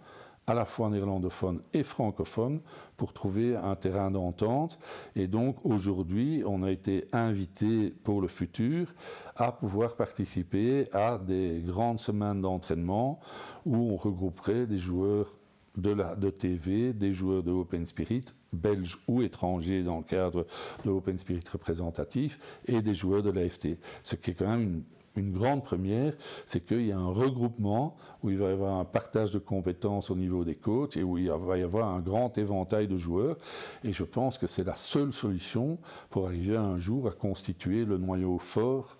à 0.47 0.53
la 0.55 0.65
fois 0.65 0.89
néerlandophone 0.89 1.61
et 1.73 1.83
francophone, 1.83 2.61
pour 2.97 3.13
trouver 3.13 3.55
un 3.55 3.75
terrain 3.75 4.09
d'entente. 4.09 4.79
Et 5.15 5.27
donc 5.27 5.63
aujourd'hui, 5.63 6.43
on 6.45 6.63
a 6.63 6.71
été 6.71 7.05
invité 7.13 7.93
pour 8.03 8.21
le 8.21 8.27
futur 8.27 8.93
à 9.35 9.51
pouvoir 9.51 9.95
participer 9.95 10.87
à 10.91 11.19
des 11.19 11.61
grandes 11.63 11.99
semaines 11.99 12.41
d'entraînement 12.41 13.19
où 13.65 13.91
on 13.91 13.95
regrouperait 13.95 14.65
des 14.65 14.77
joueurs 14.77 15.37
de, 15.77 15.95
de 16.15 16.29
TV, 16.31 16.93
des 16.93 17.11
joueurs 17.11 17.43
de 17.43 17.51
Open 17.51 17.85
Spirit, 17.85 18.25
belges 18.53 18.97
ou 19.07 19.21
étrangers 19.21 19.83
dans 19.83 19.97
le 19.97 20.03
cadre 20.03 20.45
de 20.85 20.89
Open 20.89 21.17
Spirit 21.17 21.43
représentatif, 21.51 22.39
et 22.65 22.81
des 22.81 22.93
joueurs 22.93 23.23
de 23.23 23.29
l'AFT. 23.29 23.77
Ce 24.03 24.15
qui 24.15 24.31
est 24.31 24.33
quand 24.33 24.47
même 24.47 24.61
une, 24.61 24.83
une 25.15 25.33
grande 25.33 25.63
première, 25.63 26.13
c'est 26.45 26.65
qu'il 26.65 26.85
y 26.85 26.91
a 26.91 26.97
un 26.97 27.11
regroupement 27.11 27.95
où 28.23 28.29
il 28.29 28.37
va 28.37 28.49
y 28.49 28.51
avoir 28.51 28.79
un 28.79 28.85
partage 28.85 29.31
de 29.31 29.39
compétences 29.39 30.09
au 30.09 30.15
niveau 30.15 30.43
des 30.43 30.55
coachs 30.55 30.97
et 30.97 31.03
où 31.03 31.17
il 31.17 31.29
va 31.29 31.57
y 31.57 31.63
avoir 31.63 31.89
un 31.89 31.99
grand 31.99 32.37
éventail 32.37 32.87
de 32.87 32.97
joueurs. 32.97 33.37
Et 33.83 33.91
je 33.91 34.03
pense 34.03 34.37
que 34.37 34.47
c'est 34.47 34.63
la 34.63 34.75
seule 34.75 35.13
solution 35.13 35.77
pour 36.09 36.27
arriver 36.27 36.57
un 36.57 36.77
jour 36.77 37.07
à 37.07 37.11
constituer 37.11 37.85
le 37.85 37.97
noyau 37.97 38.39
fort 38.39 38.97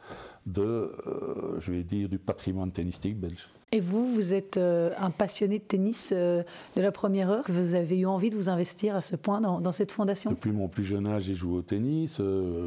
de, 0.51 0.61
euh, 0.61 1.59
je 1.59 1.71
vais 1.71 1.83
dire, 1.83 2.09
du 2.09 2.17
patrimoine 2.17 2.71
tennistique 2.71 3.19
belge. 3.19 3.49
Et 3.71 3.79
vous, 3.79 4.11
vous 4.11 4.33
êtes 4.33 4.57
euh, 4.57 4.91
un 4.97 5.11
passionné 5.11 5.59
de 5.59 5.63
tennis 5.63 6.11
euh, 6.15 6.41
de 6.75 6.81
la 6.81 6.91
première 6.91 7.29
heure, 7.29 7.43
vous 7.49 7.75
avez 7.75 7.99
eu 7.99 8.05
envie 8.05 8.31
de 8.31 8.35
vous 8.35 8.49
investir 8.49 8.95
à 8.95 9.01
ce 9.01 9.15
point 9.15 9.41
dans, 9.41 9.61
dans 9.61 9.71
cette 9.71 9.91
fondation? 9.91 10.31
Depuis 10.31 10.51
mon 10.51 10.67
plus 10.67 10.83
jeune 10.83 11.05
âge, 11.05 11.23
j'ai 11.23 11.35
joué 11.35 11.59
au 11.59 11.61
tennis. 11.61 12.17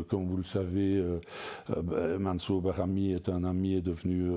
comme 0.08 0.26
vous 0.26 0.36
le 0.36 0.44
savez, 0.44 1.02
ben, 1.68 2.18
Mansour 2.18 2.62
Barami 2.62 3.12
est 3.12 3.28
un 3.28 3.42
ami, 3.42 3.74
est 3.74 3.80
devenu 3.80 4.30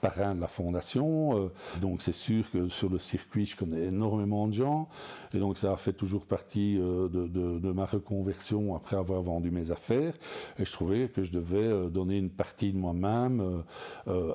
parrain 0.00 0.34
de 0.34 0.40
la 0.40 0.48
fondation. 0.48 1.38
Euh, 1.38 1.52
donc 1.80 2.02
c'est 2.02 2.12
sûr 2.12 2.50
que 2.50 2.68
sur 2.68 2.88
le 2.88 2.98
circuit, 2.98 3.46
je 3.46 3.56
connais 3.56 3.86
énormément 3.86 4.46
de 4.46 4.52
gens. 4.52 4.88
Et 5.34 5.38
donc 5.38 5.58
ça 5.58 5.72
a 5.72 5.76
fait 5.76 5.92
toujours 5.92 6.26
partie 6.26 6.78
euh, 6.78 7.08
de, 7.08 7.72
ma 7.72 7.86
reconversion 7.86 8.74
après 8.74 8.96
avoir 8.96 9.22
vendu 9.22 9.50
mes 9.50 9.70
affaires. 9.70 10.14
Et 10.58 10.64
je 10.64 10.72
trouvais 10.72 11.08
que 11.08 11.22
je 11.22 11.32
devais 11.32 11.58
euh, 11.58 11.88
donner 11.88 12.18
une 12.18 12.30
partie 12.30 12.72
de 12.72 12.78
moi-même 12.78 13.64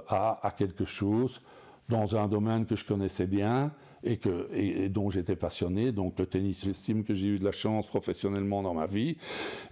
à, 0.07 0.39
à 0.45 0.51
quelque 0.51 0.85
chose 0.85 1.41
dans 1.89 2.15
un 2.15 2.27
domaine 2.27 2.65
que 2.65 2.75
je 2.75 2.85
connaissais 2.85 3.27
bien 3.27 3.71
et, 4.03 4.18
que, 4.18 4.48
et, 4.53 4.89
dont 4.89 5.09
j'étais 5.09 5.36
passionné. 5.36 5.91
Donc 5.91 6.20
le 6.20 6.25
tennis, 6.25 6.63
j'estime 6.63 7.03
que 7.03 7.13
j'ai 7.13 7.27
eu 7.27 7.39
de 7.39 7.46
la 7.46 7.51
chance 7.51 7.88
professionnellement 7.88 8.62
dans 8.62 8.74
ma 8.74 8.86
vie 8.86 9.17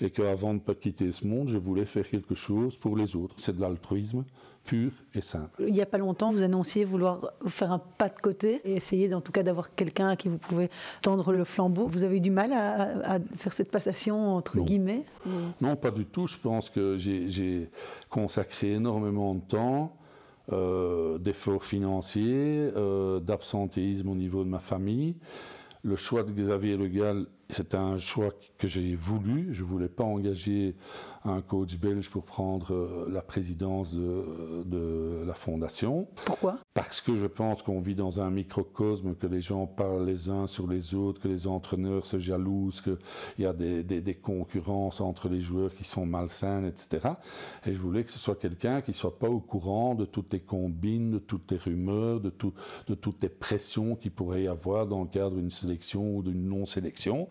et 0.01 0.09
qu'avant 0.09 0.53
de 0.53 0.59
pas 0.59 0.75
quitter 0.75 1.11
ce 1.11 1.25
monde, 1.25 1.47
je 1.47 1.57
voulais 1.57 1.85
faire 1.85 2.07
quelque 2.07 2.35
chose 2.35 2.77
pour 2.77 2.95
les 2.95 3.15
autres. 3.15 3.35
C'est 3.37 3.55
de 3.55 3.61
l'altruisme 3.61 4.25
pur 4.65 4.91
et 5.15 5.21
simple. 5.21 5.63
Il 5.65 5.73
n'y 5.73 5.81
a 5.81 5.85
pas 5.85 5.97
longtemps, 5.97 6.31
vous 6.31 6.43
annonciez 6.43 6.83
vouloir 6.85 7.31
faire 7.47 7.71
un 7.71 7.79
pas 7.79 8.09
de 8.09 8.19
côté 8.19 8.61
et 8.65 8.75
essayer 8.75 9.11
en 9.13 9.21
tout 9.21 9.31
cas 9.31 9.41
d'avoir 9.41 9.73
quelqu'un 9.73 10.09
à 10.09 10.15
qui 10.15 10.27
vous 10.27 10.37
pouvez 10.37 10.69
tendre 11.01 11.31
le 11.31 11.43
flambeau. 11.43 11.87
Vous 11.87 12.03
avez 12.03 12.17
eu 12.17 12.21
du 12.21 12.29
mal 12.31 12.51
à, 12.51 13.19
faire 13.35 13.53
cette 13.53 13.71
passation 13.71 14.35
entre 14.35 14.59
guillemets? 14.59 15.05
Non, 15.61 15.75
pas 15.75 15.91
du 15.91 16.05
tout. 16.05 16.27
Je 16.27 16.37
pense 16.37 16.69
que 16.69 16.97
j'ai 16.97 17.69
consacré 18.09 18.73
énormément 18.73 19.33
de 19.33 19.41
temps 19.41 19.98
d'efforts 21.19 21.63
financiers, 21.63 22.71
euh, 22.75 23.19
d'absentéisme 23.19 24.09
au 24.09 24.15
niveau 24.15 24.43
de 24.43 24.49
ma 24.49 24.59
famille. 24.59 25.15
Le 25.83 25.95
choix 25.95 26.23
de 26.23 26.31
Xavier 26.31 26.75
Le 26.75 26.87
Gall 26.87 27.27
c'est 27.49 27.73
un 27.73 27.97
choix 27.97 28.31
que 28.59 28.67
j'ai 28.67 28.95
voulu. 28.95 29.47
Je 29.51 29.63
ne 29.63 29.67
voulais 29.67 29.89
pas 29.89 30.03
engager 30.03 30.75
un 31.25 31.41
coach 31.41 31.77
belge 31.77 32.09
pour 32.09 32.23
prendre 32.23 32.73
euh, 32.73 33.09
la 33.11 33.21
présidence 33.21 33.93
de, 33.93 35.23
la 35.25 35.33
fondation. 35.33 36.07
Pourquoi? 36.25 36.57
Parce 36.73 37.01
que 37.01 37.15
je 37.15 37.27
pense 37.27 37.61
qu'on 37.61 37.79
vit 37.79 37.95
dans 37.95 38.21
un 38.21 38.29
microcosme, 38.29 39.15
que 39.15 39.27
les 39.27 39.39
gens 39.39 39.67
parlent 39.67 40.05
les 40.05 40.29
uns 40.29 40.47
sur 40.47 40.67
les 40.67 40.95
autres, 40.95 41.19
que 41.21 41.27
les 41.27 41.47
entraîneurs 41.47 42.05
se 42.05 42.19
jalousent, 42.19 42.81
qu'il 42.81 42.97
y 43.39 43.45
a 43.45 43.53
des, 43.53 43.83
des, 43.83 44.15
concurrences 44.15 45.01
entre 45.01 45.29
les 45.29 45.39
joueurs 45.39 45.73
qui 45.73 45.83
sont 45.83 46.05
malsaines, 46.05 46.65
etc. 46.65 47.09
Et 47.65 47.73
je 47.73 47.79
voulais 47.79 48.03
que 48.03 48.09
ce 48.09 48.19
soit 48.19 48.35
quelqu'un 48.35 48.81
qui 48.81 48.91
ne 48.91 48.95
soit 48.95 49.17
pas 49.17 49.29
au 49.29 49.39
courant 49.39 49.95
de 49.95 50.05
toutes 50.05 50.33
les 50.33 50.39
combines, 50.39 51.11
de 51.11 51.19
toutes 51.19 51.51
les 51.51 51.57
rumeurs, 51.57 52.19
de, 52.19 52.29
tout, 52.29 52.53
de 52.87 52.95
toutes 52.95 53.21
les 53.21 53.29
pressions 53.29 53.95
qu'il 53.95 54.11
pourrait 54.11 54.43
y 54.43 54.47
avoir 54.47 54.87
dans 54.87 55.01
le 55.01 55.07
cadre 55.07 55.35
d'une 55.35 55.51
sélection 55.51 56.17
ou 56.17 56.23
d'une 56.23 56.47
non-sélection. 56.47 57.27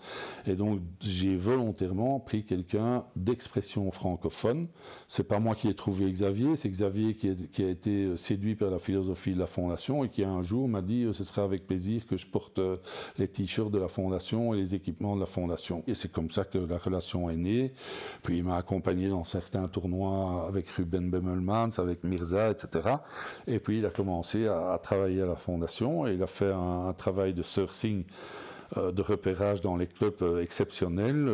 Et 0.46 0.56
donc, 0.56 0.80
j'ai 1.00 1.36
volontairement 1.36 2.20
pris 2.20 2.44
quelqu'un 2.44 3.04
d'expression 3.16 3.77
francophone. 3.90 4.68
C'est 5.08 5.24
pas 5.24 5.38
moi 5.38 5.54
qui 5.54 5.68
ai 5.68 5.74
trouvé 5.74 6.10
Xavier, 6.10 6.56
c'est 6.56 6.68
Xavier 6.68 7.14
qui, 7.14 7.62
a 7.62 7.68
été 7.68 8.16
séduit 8.16 8.54
par 8.54 8.70
la 8.70 8.78
philosophie 8.78 9.34
de 9.34 9.38
la 9.38 9.46
Fondation 9.46 10.04
et 10.04 10.08
qui 10.08 10.24
un 10.24 10.42
jour 10.42 10.68
m'a 10.68 10.82
dit 10.82 11.06
ce 11.12 11.24
serait 11.24 11.42
avec 11.42 11.66
plaisir 11.66 12.06
que 12.06 12.16
je 12.16 12.26
porte 12.26 12.58
euh, 12.58 12.76
les 13.18 13.28
t-shirts 13.28 13.70
de 13.70 13.78
la 13.78 13.88
Fondation 13.88 14.54
et 14.54 14.58
les 14.58 14.74
équipements 14.74 15.14
de 15.14 15.20
la 15.20 15.26
Fondation. 15.26 15.82
Et 15.86 15.94
c'est 15.94 16.10
comme 16.10 16.30
ça 16.30 16.44
que 16.44 16.58
la 16.58 16.78
relation 16.78 17.30
est 17.30 17.36
née. 17.36 17.72
Puis 18.22 18.38
il 18.38 18.44
m'a 18.44 18.56
accompagné 18.56 19.08
dans 19.08 19.24
certains 19.24 19.68
tournois 19.68 20.46
avec 20.48 20.68
Ruben 20.70 21.10
Bemmelmans, 21.10 21.78
avec 21.78 22.04
Mirza, 22.04 22.50
etc. 22.50 22.96
Et 23.46 23.58
puis 23.58 23.78
il 23.78 23.86
a 23.86 23.90
commencé 23.90 24.46
à, 24.46 24.78
travailler 24.82 25.22
à 25.22 25.26
la 25.26 25.36
Fondation 25.36 26.06
et 26.06 26.14
il 26.14 26.22
a 26.22 26.26
fait 26.26 26.52
un 26.52 26.92
travail 26.92 27.34
de 27.34 27.42
sourcing 27.42 28.04
de 28.76 29.02
repérage 29.02 29.60
dans 29.60 29.76
les 29.76 29.86
clubs 29.86 30.22
exceptionnels. 30.40 31.30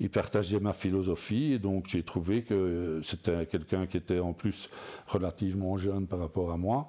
il 0.00 0.10
partageait 0.10 0.60
ma 0.60 0.72
philosophie 0.72 1.52
et 1.52 1.58
donc 1.58 1.86
j'ai 1.88 2.02
trouvé 2.02 2.42
que 2.42 3.00
c'était 3.02 3.46
quelqu'un 3.46 3.86
qui 3.86 3.96
était 3.96 4.18
en 4.18 4.32
plus 4.32 4.68
relativement 5.06 5.76
jeune 5.76 6.06
par 6.06 6.18
rapport 6.18 6.50
à 6.50 6.56
moi 6.56 6.88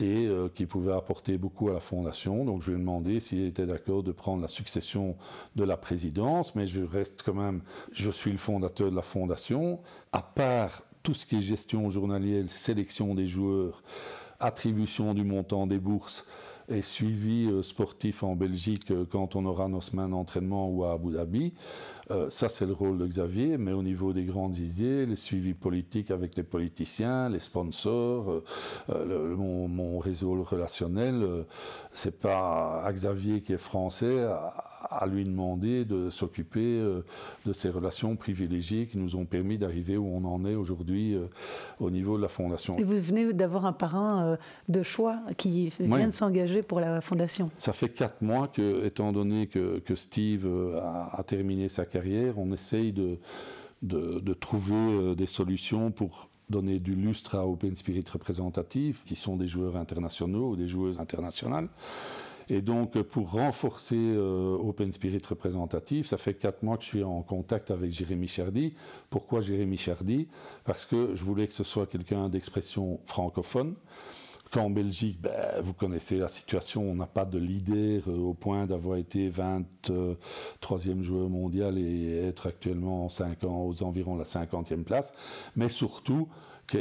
et 0.00 0.26
euh, 0.26 0.48
qui 0.48 0.66
pouvait 0.66 0.92
apporter 0.92 1.38
beaucoup 1.38 1.68
à 1.68 1.72
la 1.72 1.80
fondation. 1.80 2.44
Donc 2.44 2.62
je 2.62 2.70
lui 2.70 2.76
ai 2.76 2.80
demandé 2.80 3.20
s'il 3.20 3.44
était 3.46 3.66
d'accord 3.66 4.02
de 4.02 4.12
prendre 4.12 4.40
la 4.40 4.48
succession 4.48 5.16
de 5.56 5.64
la 5.64 5.76
présidence, 5.76 6.54
mais 6.54 6.66
je 6.66 6.82
reste 6.82 7.22
quand 7.24 7.34
même, 7.34 7.62
je 7.92 8.10
suis 8.10 8.30
le 8.30 8.38
fondateur 8.38 8.90
de 8.90 8.96
la 8.96 9.02
fondation. 9.02 9.80
À 10.12 10.22
part 10.22 10.82
tout 11.02 11.14
ce 11.14 11.26
qui 11.26 11.36
est 11.36 11.40
gestion 11.40 11.90
journalière, 11.90 12.48
sélection 12.48 13.14
des 13.14 13.26
joueurs, 13.26 13.82
attribution 14.40 15.14
du 15.14 15.24
montant 15.24 15.66
des 15.66 15.78
bourses, 15.78 16.24
et 16.68 16.82
suivi 16.82 17.46
euh, 17.46 17.62
sportif 17.62 18.22
en 18.22 18.36
Belgique 18.36 18.90
euh, 18.90 19.04
quand 19.10 19.36
on 19.36 19.44
aura 19.46 19.68
nos 19.68 19.80
semaines 19.80 20.10
d'entraînement 20.10 20.68
ou 20.68 20.84
à 20.84 20.92
Abu 20.92 21.12
Dhabi. 21.12 21.54
Euh, 22.10 22.30
ça, 22.30 22.48
c'est 22.48 22.66
le 22.66 22.72
rôle 22.72 22.98
de 22.98 23.06
Xavier, 23.06 23.58
mais 23.58 23.72
au 23.72 23.82
niveau 23.82 24.12
des 24.12 24.24
grandes 24.24 24.56
idées, 24.58 25.06
les 25.06 25.16
suivis 25.16 25.54
politiques 25.54 26.10
avec 26.10 26.36
les 26.36 26.42
politiciens, 26.42 27.28
les 27.28 27.38
sponsors, 27.38 28.42
mon, 28.88 29.98
réseau 29.98 30.42
relationnel, 30.42 31.44
c'est 31.92 32.18
pas 32.18 32.82
à 32.82 32.92
Xavier 32.92 33.42
qui 33.42 33.52
est 33.52 33.58
français 33.58 34.26
lui 35.06 35.24
demander 35.24 35.84
de 35.84 36.10
s'occuper 36.10 36.80
de 37.46 37.52
ces 37.52 37.70
relations 37.70 38.16
privilégiées 38.16 38.86
qui 38.86 38.98
nous 38.98 39.16
ont 39.16 39.24
permis 39.24 39.58
d'arriver 39.58 39.96
où 39.96 40.06
on 40.06 40.24
en 40.24 40.44
est 40.44 40.54
aujourd'hui 40.54 41.16
au 41.80 41.90
niveau 41.90 42.16
de 42.16 42.22
la 42.22 42.28
fondation. 42.28 42.76
Et 42.78 42.84
vous 42.84 42.96
venez 42.96 43.32
d'avoir 43.32 43.66
un 43.66 43.72
parrain 43.72 44.36
de 44.68 44.82
choix 44.82 45.20
qui 45.36 45.72
vient 45.80 46.08
de 46.08 46.12
s'engager 46.12 46.62
pour 46.62 46.80
la 46.80 47.00
fondation 47.00 47.50
Ça 47.58 47.72
fait 47.72 47.88
quatre 47.88 48.22
mois 48.22 48.48
que, 48.48 48.84
étant 48.84 49.12
donné 49.12 49.46
que, 49.46 49.94
Steve 49.94 50.46
euh, 50.46 50.80
a, 50.80 51.22
terminé 51.26 51.68
sa 51.68 51.84
carrière, 51.84 52.38
on 52.38 52.52
essaye 52.52 52.92
de, 52.92 53.18
de, 53.82 54.34
trouver 54.34 54.74
euh, 54.74 55.14
des 55.14 55.26
solutions 55.26 55.90
pour 55.90 56.30
donner 56.48 56.78
du 56.78 56.94
lustre 56.94 57.34
à 57.36 57.46
Open 57.46 57.74
Spirit 57.74 58.04
représentatifs, 58.10 59.04
qui 59.04 59.16
sont 59.16 59.36
des 59.36 59.46
joueurs 59.46 59.76
internationaux 59.76 60.50
ou 60.50 60.56
des 60.56 60.66
joueuses 60.66 60.98
internationales. 60.98 61.68
Et 62.50 62.62
donc, 62.62 63.00
pour 63.02 63.32
renforcer 63.32 63.96
euh, 63.98 64.56
Open 64.56 64.90
Spirit 64.92 65.22
représentatif, 65.28 66.06
ça 66.06 66.16
fait 66.16 66.34
quatre 66.34 66.62
mois 66.62 66.78
que 66.78 66.82
je 66.84 66.88
suis 66.88 67.04
en 67.04 67.22
contact 67.22 67.70
avec 67.70 67.90
Jérémy 67.90 68.26
Chardy. 68.26 68.74
Pourquoi 69.10 69.40
Jérémy 69.40 69.76
Chardy 69.76 70.28
Parce 70.64 70.86
que 70.86 71.14
je 71.14 71.24
voulais 71.24 71.46
que 71.46 71.52
ce 71.52 71.64
soit 71.64 71.86
quelqu'un 71.86 72.28
d'expression 72.28 73.00
francophone. 73.04 73.74
Qu'en 74.50 74.70
Belgique, 74.70 75.20
ben, 75.20 75.60
vous 75.62 75.74
connaissez 75.74 76.16
la 76.16 76.28
situation, 76.28 76.90
on 76.90 76.94
n'a 76.94 77.06
pas 77.06 77.26
de 77.26 77.38
leader 77.38 78.04
euh, 78.08 78.16
au 78.16 78.32
point 78.32 78.64
d'avoir 78.64 78.96
été 78.96 79.28
23e 79.28 81.02
joueur 81.02 81.28
mondial 81.28 81.76
et 81.76 82.28
être 82.28 82.46
actuellement 82.46 83.04
en 83.04 83.08
5 83.10 83.44
ans 83.44 83.66
aux 83.66 83.82
environs 83.82 84.16
la 84.16 84.24
50e 84.24 84.84
place. 84.84 85.12
Mais 85.54 85.68
surtout, 85.68 86.28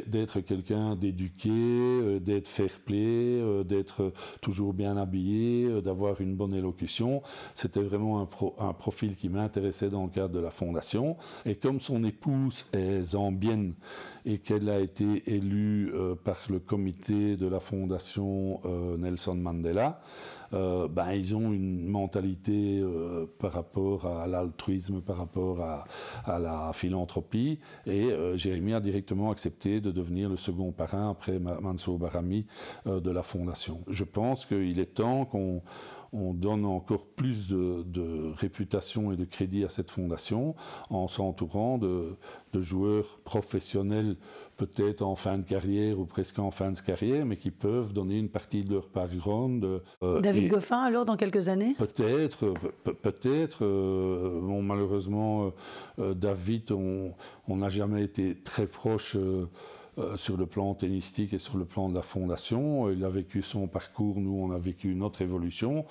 d'être 0.08 0.42
quelqu'un 0.42 0.96
d'éduqué, 0.96 1.50
euh, 1.52 2.20
d'être 2.20 2.48
fair 2.48 2.80
play, 2.86 2.98
euh, 2.98 3.64
d'être 3.64 4.12
toujours 4.42 4.74
bien 4.74 4.98
habillé, 4.98 5.66
euh, 5.66 5.82
d'avoir 5.82 6.20
une 6.22 6.36
bonne 6.36 6.54
élocution. 6.54 7.22
C'était 7.56 7.82
vraiment 7.82 8.22
un, 8.22 8.30
un, 8.60 8.74
profil 8.74 9.16
qui 9.16 9.30
m'intéressait 9.30 9.90
dans 9.90 10.04
le 10.04 10.10
cadre 10.10 10.34
de 10.34 10.40
la 10.40 10.52
fondation. 10.52 11.18
Et 11.46 11.56
comme 11.56 11.80
son 11.80 12.04
épouse 12.04 12.66
est 12.74 13.02
zambienne 13.02 13.74
et 14.26 14.40
qu'elle 14.40 14.70
a 14.70 14.80
été 14.80 15.24
élue 15.34 15.94
par 16.24 16.38
le 16.50 16.60
comité 16.60 17.38
de 17.38 17.48
la 17.48 17.60
fondation 17.60 18.60
Nelson 18.98 19.36
Mandela, 19.36 20.02
euh, 20.54 20.88
ben, 20.88 21.12
ils 21.12 21.36
ont 21.36 21.52
une 21.52 21.86
mentalité 21.86 22.80
euh, 22.80 23.26
par 23.40 23.52
rapport 23.52 24.06
à 24.06 24.28
l'altruisme, 24.28 25.02
par 25.02 25.18
rapport 25.18 25.62
à, 25.62 25.86
la 26.40 26.72
philanthropie. 26.74 27.60
Et 27.86 28.06
euh, 28.06 28.38
Jérémy 28.38 28.74
a 28.74 28.80
directement 28.80 29.32
accepté 29.32 29.82
de 29.82 29.92
devenir 29.92 30.30
le 30.30 30.38
second 30.38 30.72
parrain 30.72 31.12
après 31.12 31.40
Mansour 31.40 32.00
Barami 32.00 32.46
de 32.86 33.12
la 33.12 33.24
fondation. 33.24 33.82
Je 33.88 34.04
pense 34.04 34.46
qu'il 34.46 34.80
est 34.80 34.94
temps 34.94 35.26
qu'on 35.26 35.62
on 36.14 36.34
donne 36.34 36.66
encore 36.66 37.06
plus 37.08 37.48
de, 37.48 38.34
réputation 38.38 39.12
et 39.12 39.18
de 39.18 39.26
crédit 39.26 39.64
à 39.64 39.70
cette 39.70 39.92
fondation 39.92 40.56
en 40.90 41.08
s'entourant 41.08 41.78
de, 41.78 42.16
joueurs 42.54 43.20
professionnels, 43.24 44.16
peut-être 44.56 45.04
en 45.04 45.16
fin 45.16 45.38
de 45.38 45.44
carrière 45.44 46.00
ou 46.00 46.06
presque 46.06 46.40
en 46.40 46.50
fin 46.50 46.72
de 46.72 46.80
carrière, 46.80 47.24
mais 47.24 47.36
qui 47.36 47.52
peuvent 47.52 47.94
donner 47.94 48.18
une 48.18 48.30
partie 48.30 48.64
de 48.64 48.74
leur 48.74 48.88
background. 48.88 49.64
Euh, 50.04 50.22
David 50.22 50.50
Goffin, 50.50 50.82
alors, 50.82 51.06
dans 51.06 51.18
quelques 51.18 51.50
années? 51.50 51.76
Peut-être, 51.78 52.56
peut-être. 53.04 53.64
Euh, 53.64 54.42
bon, 54.42 54.64
malheureusement, 54.64 55.54
euh, 56.00 56.16
David, 56.16 56.72
on 56.72 57.14
n'a 57.56 57.70
jamais 57.70 58.04
été 58.04 58.36
très 58.36 58.66
proche. 58.66 59.16
Euh, 60.00 60.16
sur 60.16 60.38
le 60.38 60.46
plan 60.46 60.76
tennistique 60.76 61.34
et 61.34 61.40
sur 61.40 61.58
le 61.58 61.66
plan 61.66 61.90
de 61.90 61.96
la 61.96 62.04
fondation. 62.04 62.92
Il 62.92 63.04
a 63.04 63.10
vécu 63.10 63.42
son 63.42 63.68
parcours, 63.68 64.20
nous 64.20 64.38
on 64.44 64.52
a 64.52 64.58
vécu 64.60 64.94
notre 64.94 65.24
évolution. 65.24 65.86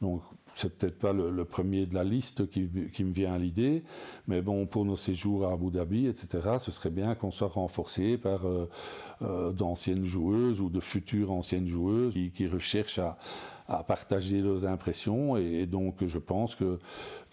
Donc 0.00 0.22
c'est 0.54 0.78
peut-être 0.78 0.96
pas 0.96 1.12
le, 1.12 1.44
premier 1.44 1.84
de 1.84 1.94
la 1.94 2.04
liste 2.04 2.48
qui, 2.50 2.60
me 2.60 3.10
vient 3.10 3.34
à 3.34 3.38
l'idée, 3.38 3.82
mais 4.28 4.42
bon, 4.42 4.66
pour 4.66 4.84
nos 4.84 4.96
séjours 4.96 5.46
à 5.46 5.52
Abu 5.52 5.70
Dhabi, 5.70 6.06
etc., 6.06 6.56
ce 6.58 6.70
serait 6.70 6.90
bien 6.90 7.16
qu'on 7.16 7.32
soit 7.32 7.48
renforcé 7.48 8.16
par 8.16 8.46
euh, 8.46 8.68
euh, 9.22 9.52
d'anciennes 9.52 10.04
joueuses 10.04 10.60
ou 10.60 10.68
de 10.68 10.80
futures 10.80 11.32
anciennes 11.32 11.66
joueuses 11.66 12.14
qui 12.34 12.46
recherchent 12.46 13.00
à, 13.00 13.18
à 13.68 13.84
partager 13.84 14.40
leurs 14.40 14.64
impressions. 14.64 15.36
Et, 15.36 15.66
donc, 15.66 16.04
je 16.04 16.18
pense 16.18 16.54
que 16.54 16.78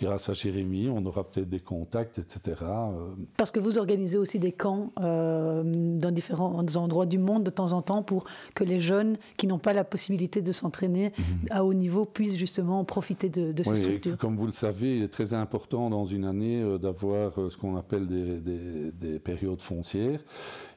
grâce 0.02 0.28
à 0.30 0.34
Jérémy, 0.34 0.90
on 0.90 1.06
aura 1.06 1.24
peut-être 1.24 1.50
des 1.50 1.62
contacts, 1.62 2.20
etc. 2.20 2.58
Euh. 2.62 3.16
Parce 3.38 3.52
que 3.52 3.60
vous 3.62 3.78
organisez 3.78 4.18
aussi 4.18 4.38
des 4.38 4.52
camps 4.52 4.92
euh, 5.00 5.64
dans 5.64 6.12
différents 6.12 6.66
endroits 6.76 7.06
du 7.06 7.20
monde 7.20 7.44
de 7.44 7.50
temps 7.50 7.72
en 7.72 7.82
temps 7.82 8.04
pour 8.04 8.26
que 8.54 8.66
les 8.66 8.82
jeunes 8.82 9.18
qui 9.38 9.48
n'ont 9.48 9.60
pas 9.60 9.72
la 9.72 9.86
possibilité 9.86 10.42
de 10.42 10.52
s'entraîner 10.52 11.14
mhm. 11.18 11.26
à 11.52 11.64
haut 11.64 11.74
niveau 11.74 12.04
puissent 12.04 12.38
justement 12.38 12.84
profiter 12.84 13.30
de, 13.30 13.54
de 13.54 13.64
ces 13.64 13.72
oui, 13.72 13.78
structures. 13.78 14.18
Comme 14.18 14.36
vous 14.36 14.46
le 14.46 14.52
savez, 14.52 14.98
il 14.98 15.04
est 15.04 15.14
très 15.14 15.34
important 15.34 15.90
dans 15.90 16.06
une 16.06 16.26
année 16.26 16.62
euh, 16.62 16.78
d'avoir 16.78 17.34
ce 17.50 17.56
qu'on 17.56 17.78
appelle 17.78 18.08
des, 18.08 18.42
des, 18.42 18.92
des 18.92 19.20
périodes 19.20 19.62
foncières. 19.62 20.20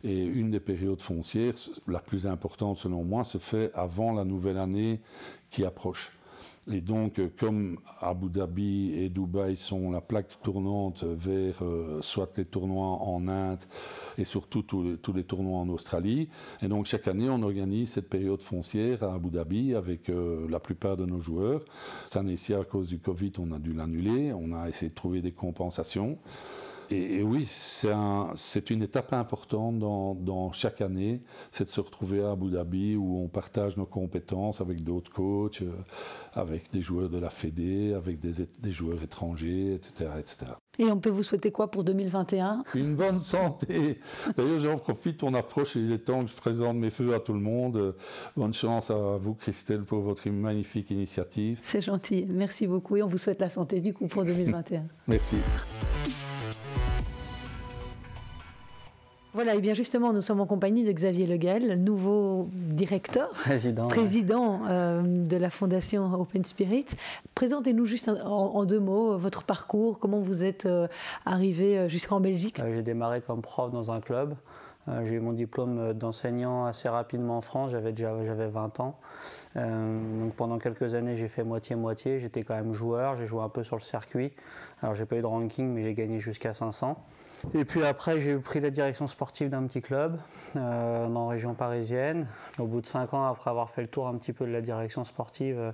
Et 0.05 0.23
une 0.25 0.53
des 0.53 0.61
périodes 0.61 1.01
foncières, 1.01 1.55
la 1.89 1.99
plus 1.99 2.29
importante 2.29 2.79
selon 2.79 3.03
moi, 3.03 3.25
se 3.25 3.39
fait 3.39 3.73
avant 3.75 4.13
la 4.13 4.25
nouvelle 4.25 4.59
année 4.59 5.01
qui 5.51 5.65
approche. 5.65 6.13
Et 6.71 6.83
donc, 6.83 7.21
comme 7.39 7.79
Abu 8.01 8.29
Dhabi 8.29 8.93
et 8.95 9.09
Dubaï 9.09 9.57
sont 9.57 9.91
la 9.91 10.03
plaque 10.03 10.41
tournante 10.43 11.03
vers 11.03 11.63
euh, 11.63 12.03
soit 12.03 12.31
les 12.37 12.45
tournois 12.45 13.03
en 13.03 13.27
Inde 13.27 13.63
et 14.19 14.25
surtout 14.25 14.63
tous 14.63 14.83
les, 14.83 14.97
tous 14.99 15.15
les, 15.15 15.25
tournois 15.25 15.61
en 15.61 15.69
Australie, 15.71 16.29
et 16.61 16.69
donc 16.69 16.85
chaque 16.85 17.09
année 17.09 17.31
on 17.31 17.43
organise 17.43 17.93
cette 17.93 18.11
période 18.11 18.43
foncière 18.43 19.03
à 19.03 19.15
Abu 19.15 19.31
Dhabi 19.31 19.75
avec 19.75 20.11
euh, 20.11 20.47
la 20.51 20.61
plupart 20.61 20.97
de 20.99 21.07
nos 21.07 21.21
joueurs. 21.21 21.63
Cette 22.05 22.19
année-ci, 22.19 22.53
à 22.53 22.65
cause 22.65 22.89
du 22.89 22.99
Covid, 22.99 23.33
on 23.39 23.51
a 23.53 23.59
dû 23.59 23.73
l'annuler. 23.73 24.33
On 24.35 24.53
a 24.53 24.69
essayé 24.69 24.91
de 24.91 24.95
trouver 24.95 25.23
des 25.23 25.33
compensations. 25.33 26.19
Et, 26.91 27.23
oui, 27.23 27.45
c'est 27.47 28.71
une 28.71 28.83
étape 28.83 29.13
importante 29.13 29.79
dans, 29.79 30.53
chaque 30.53 30.81
année, 30.81 31.23
c'est 31.51 31.65
de 31.65 31.69
se 31.69 31.81
retrouver 31.81 32.23
à 32.23 32.33
Abu 32.33 32.51
Dhabi 32.51 32.97
où 32.97 33.23
on 33.23 33.29
partage 33.29 33.77
nos 33.77 33.87
compétences 33.87 34.61
avec 34.61 34.83
d'autres 34.83 35.13
coachs, 35.13 35.63
euh, 35.63 35.73
avec 36.33 36.73
des 36.73 36.81
joueurs 36.81 37.11
de 37.11 37.19
la 37.19 37.31
Fédé, 37.31 37.93
avec 37.95 38.19
des, 38.21 38.71
joueurs 38.71 39.03
étrangers, 39.03 39.75
etc., 39.75 40.11
etc. 40.19 40.53
Et 40.79 40.85
on 40.85 40.99
peut 40.99 41.11
vous 41.11 41.23
souhaiter 41.23 41.51
quoi 41.51 41.71
pour 41.71 41.85
2021 41.85 42.65
Une 42.75 42.95
bonne 42.95 43.19
santé. 43.19 43.99
D'ailleurs, 44.37 44.61
j'en 44.61 44.79
profite, 44.79 45.23
on 45.23 45.35
approche, 45.35 45.75
il 45.75 45.93
est 45.93 45.99
temps 45.99 46.25
que 46.25 46.31
je 46.31 46.37
présente 46.37 46.77
mes 46.77 46.91
feux 46.91 47.15
à 47.15 47.21
tout 47.21 47.33
le 47.33 47.41
monde. 47.41 47.95
Bonne 48.37 48.55
chance 48.55 48.91
à 48.91 49.19
vous, 49.21 49.35
Christelle, 49.35 49.83
pour 49.83 50.01
votre 50.01 50.29
magnifique 50.31 50.91
initiative. 50.91 51.59
C'est 51.63 51.83
gentil, 51.83 52.27
merci 52.29 52.67
beaucoup 52.67 52.97
et 52.97 53.03
on 53.03 53.09
vous 53.09 53.19
souhaite 53.19 53.41
la 53.41 53.49
santé 53.49 53.81
du 53.81 53.93
coup 53.93 54.07
pour 54.07 54.25
2021. 54.25 54.87
merci. 55.09 55.37
Voilà, 59.39 59.55
et 59.55 59.61
bien 59.61 59.73
justement, 59.73 60.13
nous 60.13 60.21
sommes 60.21 60.41
en 60.41 60.47
compagnie 60.47 60.85
de 60.85 60.91
Xavier 60.91 61.25
Leguel, 61.25 61.81
nouveau 61.81 62.49
directeur, 62.53 63.31
président, 63.89 64.63
euh, 64.67 65.01
de 65.01 65.37
la 65.37 65.49
fondation 65.49 66.13
Open 66.21 66.45
Spirit. 66.45 66.87
Présentez-nous 67.37 67.87
juste 67.87 68.09
en, 68.09 68.65
deux 68.65 68.81
mots 68.81 69.17
votre 69.17 69.45
parcours, 69.45 70.01
comment 70.01 70.19
vous 70.19 70.43
êtes 70.43 70.67
euh, 70.67 70.89
arrivé 71.25 71.79
euh, 71.79 71.89
jusqu'en 71.89 72.19
Belgique. 72.19 72.61
J'ai 72.69 72.83
démarré 72.83 73.21
comme 73.21 73.41
prof 73.41 73.71
dans 73.71 73.93
un 73.93 74.01
club. 74.01 74.35
J'ai 75.05 75.15
eu 75.15 75.21
mon 75.21 75.35
diplôme 75.35 75.93
d'enseignant 75.93 76.65
assez 76.65 76.89
rapidement 76.89 77.37
en 77.37 77.41
France, 77.41 77.71
j'avais 77.71 77.93
déjà 77.93 78.13
j'avais 78.25 78.49
20 78.49 78.81
ans. 78.81 78.99
donc 79.55 80.33
pendant 80.35 80.59
quelques 80.59 80.95
années, 80.95 81.15
j'ai 81.15 81.29
fait 81.29 81.45
moitié-moitié. 81.45 82.19
J'étais 82.19 82.43
quand 82.43 82.57
même 82.57 82.73
joueur, 82.73 83.15
j'ai 83.15 83.27
joué 83.27 83.43
un 83.43 83.51
peu 83.51 83.63
sur 83.63 83.77
le 83.77 83.83
circuit. 83.83 84.33
Alors 84.83 84.97
j'ai 84.97 85.05
pas 85.05 85.17
eu 85.17 85.21
de 85.21 85.27
ranking, 85.27 85.69
mais 85.69 85.85
j'ai 85.85 85.95
gagné 85.95 86.19
jusqu'à 86.19 86.55
500. 86.55 86.97
Et 87.55 87.65
puis 87.65 87.85
après, 87.85 88.19
j'ai 88.19 88.37
pris 88.37 88.61
la 88.61 88.71
direction 88.71 89.07
sportive 89.07 89.49
d'un 89.49 89.67
petit 89.67 89.81
club 89.81 90.19
euh, 90.57 91.07
dans 91.09 91.25
la 91.27 91.31
région 91.31 91.55
parisienne. 91.55 92.27
Au 92.59 92.67
bout 92.67 92.81
de 92.81 92.87
cinq 92.87 93.15
ans, 93.15 93.27
après 93.27 93.51
avoir 93.51 93.71
fait 93.71 93.83
le 93.83 93.89
tour 93.89 94.09
un 94.09 94.15
petit 94.17 94.33
peu 94.33 94.45
de 94.45 94.51
la 94.51 94.61
direction 94.61 95.05
sportive, 95.05 95.73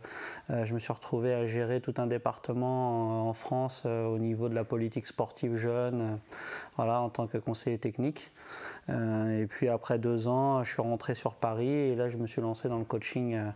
euh, 0.50 0.64
je 0.64 0.74
me 0.74 0.78
suis 0.78 0.92
retrouvé 0.92 1.32
à 1.32 1.46
gérer 1.46 1.80
tout 1.80 1.94
un 1.96 2.06
département 2.06 3.28
en, 3.28 3.32
France 3.32 3.84
au 3.84 4.18
niveau 4.18 4.48
de 4.48 4.54
la 4.54 4.62
politique 4.62 5.06
sportive 5.06 5.56
jeune, 5.56 6.20
voilà, 6.76 7.00
en 7.00 7.08
tant 7.08 7.26
que 7.26 7.36
conseiller 7.36 7.78
technique. 7.78 8.30
et 8.88 9.46
puis 9.48 9.68
après 9.68 9.98
deux 9.98 10.28
ans, 10.28 10.62
je 10.62 10.72
suis 10.72 10.82
rentré 10.82 11.14
sur 11.14 11.34
Paris 11.34 11.68
et 11.68 11.96
là, 11.96 12.08
je 12.08 12.16
me 12.16 12.26
suis 12.26 12.40
lancé 12.40 12.68
dans 12.68 12.78
le 12.78 12.84
coaching 12.84 13.34
euh, 13.34 13.50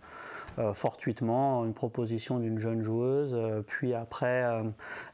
fortuitement 0.73 1.65
une 1.65 1.75
proposition 1.75 2.39
d'une 2.39 2.59
jeune 2.59 2.83
joueuse. 2.83 3.35
Euh, 3.35 3.63
puis 3.67 3.95
après, 3.95 4.45
euh, 4.45 4.63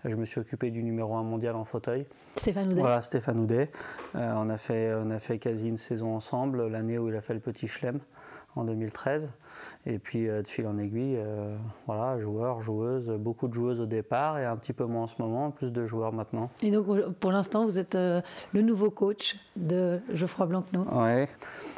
je 0.05 0.15
me 0.15 0.25
suis 0.25 0.41
occupé 0.41 0.71
du 0.71 0.83
numéro 0.83 1.15
1 1.15 1.23
mondial 1.23 1.57
en 1.57 1.65
fauteuil. 1.65 2.07
Stéphane 2.37 2.67
Houdet. 2.67 2.81
Voilà, 2.81 3.03
Stéphane 3.03 3.39
Houdet. 3.41 3.71
on, 4.15 4.49
a 4.49 4.57
fait, 4.57 4.95
on 4.95 5.11
a 5.11 5.19
fait 5.19 5.39
quasi 5.39 5.69
une 5.69 5.77
saison 5.77 6.15
ensemble, 6.15 6.67
l'année 6.69 6.99
où 6.99 7.09
il 7.09 7.17
a 7.17 7.21
fait 7.21 7.35
le 7.35 7.41
petit 7.41 7.69
chelem 7.69 8.01
en 8.57 8.65
2013. 8.65 9.33
Et 9.87 9.99
puis 9.99 10.29
euh, 10.29 10.43
de 10.43 10.49
fil 10.49 10.67
en 10.67 10.79
aiguille, 10.79 11.17
euh, 11.17 11.57
voilà, 11.87 12.19
joueurs, 12.19 12.61
joueuses, 12.61 13.11
beaucoup 13.11 13.49
de 13.49 13.55
joueuses 13.55 13.81
au 13.81 13.87
départ 13.87 14.39
et 14.39 14.45
un 14.45 14.57
petit 14.57 14.73
peu 14.73 14.85
moins 14.85 15.03
en 15.03 15.07
ce 15.07 15.21
moment, 15.21 15.51
plus 15.51 15.73
de 15.73 15.87
joueurs 15.87 16.13
maintenant. 16.13 16.51
Et 16.63 16.71
donc 16.71 16.87
pour 17.21 17.33
l'instant, 17.33 17.65
vous 17.65 17.79
êtes 17.79 17.95
euh, 17.95 18.21
le 18.53 18.63
nouveau 18.63 18.91
coach 18.91 19.37
de 19.57 20.01
Geoffroy 20.13 20.47
Blancano 20.47 20.87
Oui. 20.93 21.27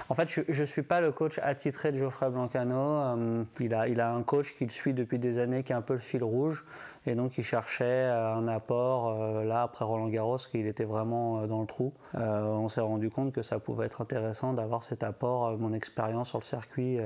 En 0.08 0.14
fait, 0.14 0.28
je 0.28 0.60
ne 0.60 0.66
suis 0.66 0.82
pas 0.82 1.00
le 1.00 1.12
coach 1.12 1.38
attitré 1.42 1.92
de 1.92 1.98
Geoffroy 1.98 2.30
Blancano. 2.30 3.46
il, 3.60 3.74
a, 3.74 3.88
il 3.88 4.00
a 4.00 4.12
un 4.12 4.22
coach 4.22 4.54
qu'il 4.56 4.70
suit 4.70 4.94
depuis 4.94 5.18
des 5.18 5.38
années 5.38 5.62
qui 5.62 5.72
est 5.72 5.76
un 5.76 5.82
peu 5.82 5.94
le 5.94 6.00
fil 6.00 6.22
rouge. 6.22 6.64
Et 7.06 7.14
donc 7.14 7.38
il 7.38 7.44
cherchait 7.44 8.04
un 8.04 8.48
apport 8.48 9.44
là 9.44 9.62
après 9.62 9.84
Roland 9.84 10.08
Garros, 10.08 10.38
qu'il 10.38 10.66
était 10.66 10.84
vraiment 10.84 11.46
dans 11.46 11.60
le 11.60 11.66
trou. 11.66 11.92
on 12.14 12.68
s'est 12.68 12.80
rendu 12.80 13.10
compte 13.10 13.32
que 13.32 13.42
ça 13.42 13.58
pouvait 13.58 13.86
être 13.86 14.00
intéressant 14.00 14.52
d'avoir 14.52 14.82
cet 14.82 15.02
apport, 15.02 15.56
mon 15.56 15.72
expérience 15.72 16.30
sur 16.30 16.38
le 16.38 16.44
circuit 16.44 16.98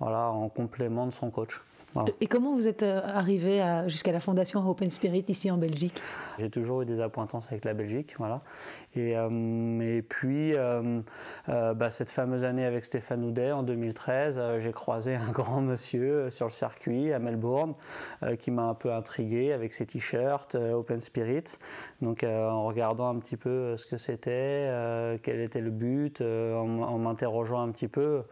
voilà, 0.00 0.30
en 0.30 0.48
complément 0.48 1.06
de 1.06 1.12
son 1.12 1.30
coach. 1.30 1.60
Et 2.20 2.26
comment 2.26 2.52
vous 2.52 2.66
êtes 2.66 2.82
euh, 2.82 3.00
arrivé 3.04 3.60
jusqu'à 3.86 4.12
la 4.12 4.20
fondation 4.20 4.68
Open 4.68 4.90
Spirit 4.90 5.24
ici 5.28 5.50
en 5.50 5.56
Belgique? 5.56 6.02
J'ai 6.38 6.50
toujours 6.50 6.82
eu 6.82 6.86
des 6.86 7.00
appointances 7.00 7.46
avec 7.46 7.64
la 7.64 7.74
Belgique, 7.74 8.14
voilà. 8.18 8.42
Et, 8.96 9.16
euh, 9.16 9.80
et 9.80 10.02
puis, 10.02 10.54
euh, 10.54 11.02
bah, 11.46 11.90
cette 11.90 12.10
fameuse 12.10 12.42
année 12.42 12.64
avec 12.64 12.84
Stéphane 12.84 13.24
Houdet 13.24 13.52
en 13.52 13.62
2013, 13.62 14.40
j'ai 14.58 14.72
croisé 14.72 15.14
un 15.14 15.30
grand 15.32 15.60
monsieur 15.60 16.30
sur 16.30 16.46
le 16.46 16.52
circuit 16.52 17.12
à 17.12 17.18
Melbourne 17.18 17.74
qui 18.38 18.50
m'a 18.50 18.64
un 18.64 18.74
peu 18.74 18.92
intrigué 18.92 19.52
avec 19.52 19.72
ses 19.72 19.86
t-shirts 19.86 20.56
Open 20.56 21.00
Spirit. 21.00 21.44
Donc, 22.02 22.24
en 22.24 22.64
regardant 22.64 23.08
un 23.08 23.18
petit 23.18 23.36
peu 23.36 23.76
ce 23.76 23.86
que 23.86 23.96
c'était, 23.96 24.68
quel 25.22 25.40
était 25.40 25.60
le 25.60 25.70
but, 25.70 26.20
en, 26.20 26.98
m'interrogeant 26.98 27.60
un 27.60 27.70
petit 27.70 27.88
peu, 27.88 28.22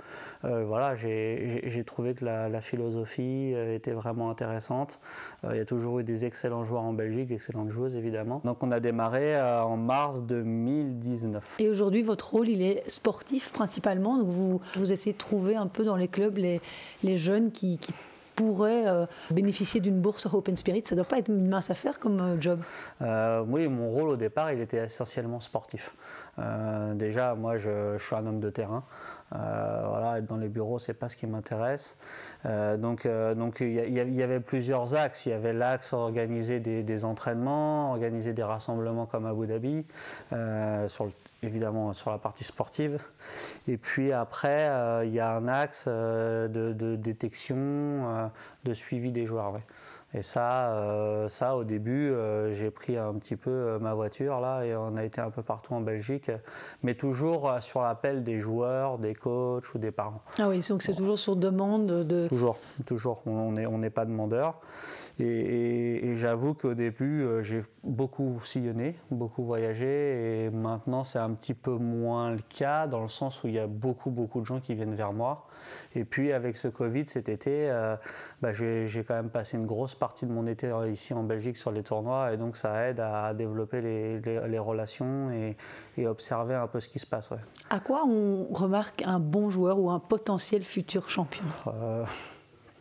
voilà, 0.43 0.97
j'ai 0.97 1.85
trouvé 1.87 2.15
que 2.15 2.25
la, 2.25 2.49
la 2.49 2.61
philosophie 2.61 3.52
euh, 3.55 3.75
était 3.75 3.93
vraiment 3.93 4.31
intéressante. 4.31 5.01
Euh, 5.45 5.51
il 5.53 5.59
y 5.59 5.61
a 5.61 5.65
toujours 5.65 6.01
eu 6.01 6.05
des 6.05 6.25
excellents 6.25 6.65
joueurs 6.65 6.83
en 6.83 6.93
Belgique, 6.93 7.31
excellentes 7.31 7.71
joueuses 7.71 7.95
évidemment. 7.95 8.41
Donc 8.45 8.63
on 8.63 8.71
a 8.71 8.81
démarré 8.81 9.37
euh, 9.37 9.63
en 9.63 9.77
mars 9.77 10.23
2019. 10.23 11.57
Et 11.59 11.69
aujourd'hui, 11.69 12.03
votre 12.03 12.31
rôle, 12.33 12.49
il 12.49 12.63
est 12.63 12.89
sportif 12.89 13.53
principalement? 13.53 14.19
Donc 14.19 14.29
vous, 14.29 14.61
vous 14.77 14.93
essayez 14.93 15.13
de 15.13 15.19
trouver 15.19 15.57
un 15.57 15.67
peu 15.67 15.85
dans 15.85 15.97
les 15.97 16.09
clubs 16.09 16.37
les, 16.37 16.61
les 17.03 17.17
jeunes 17.17 17.53
qui, 17.53 17.79
pourraient 18.35 18.87
bénéficier 19.31 19.83
d'une 19.83 20.01
bourse 20.01 20.27
Open 20.33 20.57
Spirit? 20.57 20.83
Ça 20.87 20.95
ne 20.95 21.03
doit 21.03 21.09
pas 21.09 21.19
être 21.19 21.29
une 21.29 21.49
mince 21.49 21.69
affaire 21.69 21.99
comme 21.99 22.41
job. 22.41 22.61
oui, 23.03 23.69
mon 23.69 23.89
rôle 23.89 24.09
au 24.09 24.17
départ, 24.17 24.51
il 24.53 24.61
était 24.63 24.79
essentiellement 24.79 25.39
sportif. 25.39 25.95
déjà, 26.95 27.35
moi, 27.35 27.59
je, 27.59 27.99
je, 27.99 28.03
suis 28.03 28.17
un 28.17 28.27
homme 28.27 28.41
de 28.41 28.49
terrain. 28.49 28.85
Euh, 29.35 29.85
voilà, 29.89 30.19
être 30.19 30.27
dans 30.27 30.37
les 30.37 30.49
bureaux, 30.49 30.79
c'est 30.79 30.95
pas 30.95 31.09
ce 31.09 31.17
qui 31.17 31.27
m'intéresse. 31.27 31.97
Euh, 32.45 32.77
donc, 32.77 33.07
euh, 33.07 33.35
donc 33.35 33.61
il 33.61 33.73
y, 33.73 34.23
avait 34.23 34.41
plusieurs 34.41 34.95
axes. 34.95 35.27
Il 35.27 35.31
y 35.31 35.33
avait 35.33 35.53
l'axe 35.53 35.93
organiser 35.93 36.61
des, 36.61 37.05
entraînements, 37.05 37.93
organiser 37.93 38.33
des 38.33 38.43
rassemblements 38.43 39.07
comme 39.07 39.27
Abu 39.27 39.47
Dhabi, 39.47 39.85
évidemment 41.43 41.93
sur 41.93 42.11
la 42.11 42.19
partie 42.19 42.45
sportive. 42.45 42.99
Et 43.69 43.77
puis 43.77 44.13
après, 44.13 44.71
il 45.05 45.13
y 45.13 45.21
a 45.21 45.35
un 45.35 45.49
axe 45.49 45.89
de, 45.89 46.97
détection, 46.97 48.31
de 48.65 48.75
suivi 48.75 49.13
des 49.13 49.27
joueurs. 49.27 49.55
Et 50.15 50.21
ça, 50.21 50.73
euh, 50.73 51.29
ça 51.29 51.57
au 51.57 51.65
début, 51.65 52.11
euh, 52.11 52.53
j'ai 52.53 52.71
pris 52.71 52.99
un 52.99 53.15
petit 53.15 53.37
peu 53.37 53.51
euh, 53.51 53.79
ma 53.79 53.95
voiture 53.95 54.41
là 54.41 54.63
et 54.63 54.77
on 54.77 54.97
a 54.97 55.05
été 55.05 55.23
un 55.23 55.31
peu 55.31 55.43
partout 55.43 55.73
en 55.73 55.81
Belgique, 55.81 56.31
mais 56.83 56.95
toujours 56.95 57.51
sur 57.61 57.81
l'appel 57.81 58.23
des 58.23 58.39
joueurs, 58.39 58.99
des 58.99 59.15
coachs 59.15 59.75
ou 59.75 59.79
des 59.79 59.91
parents. 59.91 60.21
Ah 60.39 60.49
oui, 60.51 60.61
donc 60.69 60.83
c'est 60.83 60.95
toujours 60.95 61.19
sur 61.19 61.37
demande 61.37 61.87
de. 61.87 62.29
Toujours, 62.29 62.59
toujours. 62.85 63.23
On 63.27 63.53
n'est 63.53 63.67
on 63.67 63.81
pas 63.91 64.05
demandeur. 64.05 64.61
Et, 65.19 66.09
et 66.09 66.17
j'avoue 66.17 66.55
qu'au 66.55 66.75
début, 66.75 67.27
j'ai 67.43 67.63
beaucoup 67.83 68.41
sillonné, 68.45 68.95
beaucoup 69.11 69.45
voyagé, 69.45 70.45
et 70.45 70.51
maintenant 70.51 71.05
c'est 71.05 71.19
un 71.19 71.31
petit 71.31 71.55
peu 71.55 71.73
moins 71.73 72.31
le 72.31 72.41
cas 72.49 72.87
dans 72.87 73.03
le 73.03 73.09
sens 73.09 73.43
où 73.43 73.49
il 73.49 73.55
y 73.55 73.59
a 73.59 73.67
beaucoup, 73.67 74.11
beaucoup 74.11 74.41
de 74.41 74.47
gens 74.47 74.61
qui 74.61 74.75
viennent 74.75 74.95
vers 74.95 75.13
moi. 75.13 75.47
Et 75.95 76.05
puis 76.05 76.33
avec 76.33 76.57
ce 76.57 76.69
Covid 76.69 77.07
cet 77.07 77.29
été, 77.29 77.71
euh, 77.71 77.97
bah, 78.41 78.53
j'ai 78.53 79.05
quand 79.07 79.15
même 79.15 79.31
passé 79.31 79.57
une 79.57 79.67
grosse 79.67 79.95
partie 79.95 80.27
de 80.27 80.33
mon 80.33 80.47
été 80.47 80.73
ici 80.91 81.15
en 81.15 81.23
Belgique 81.23 81.57
sur 81.57 81.71
les 81.71 81.83
tournois 81.83 82.33
et 82.33 82.37
donc 82.37 82.57
ça 82.57 82.89
aide 82.89 83.01
à 83.01 83.35
développer 83.35 83.81
les, 83.81 84.21
les, 84.21 84.59
relations 84.59 85.31
et, 85.31 85.57
et, 85.99 86.07
observer 86.07 86.55
un 86.55 86.67
peu 86.67 86.81
ce 86.81 86.89
qui 86.89 86.99
se 86.99 87.07
passe. 87.07 87.31
À 87.71 87.81
quoi 87.81 88.05
on 88.07 88.45
remarque 88.53 89.03
un 89.07 89.19
bon 89.19 89.51
joueur 89.51 89.79
ou 89.79 89.91
un 89.91 89.99
potentiel 89.99 90.63
futur 90.63 91.09
champion? 91.09 91.45
Euh, 91.67 92.05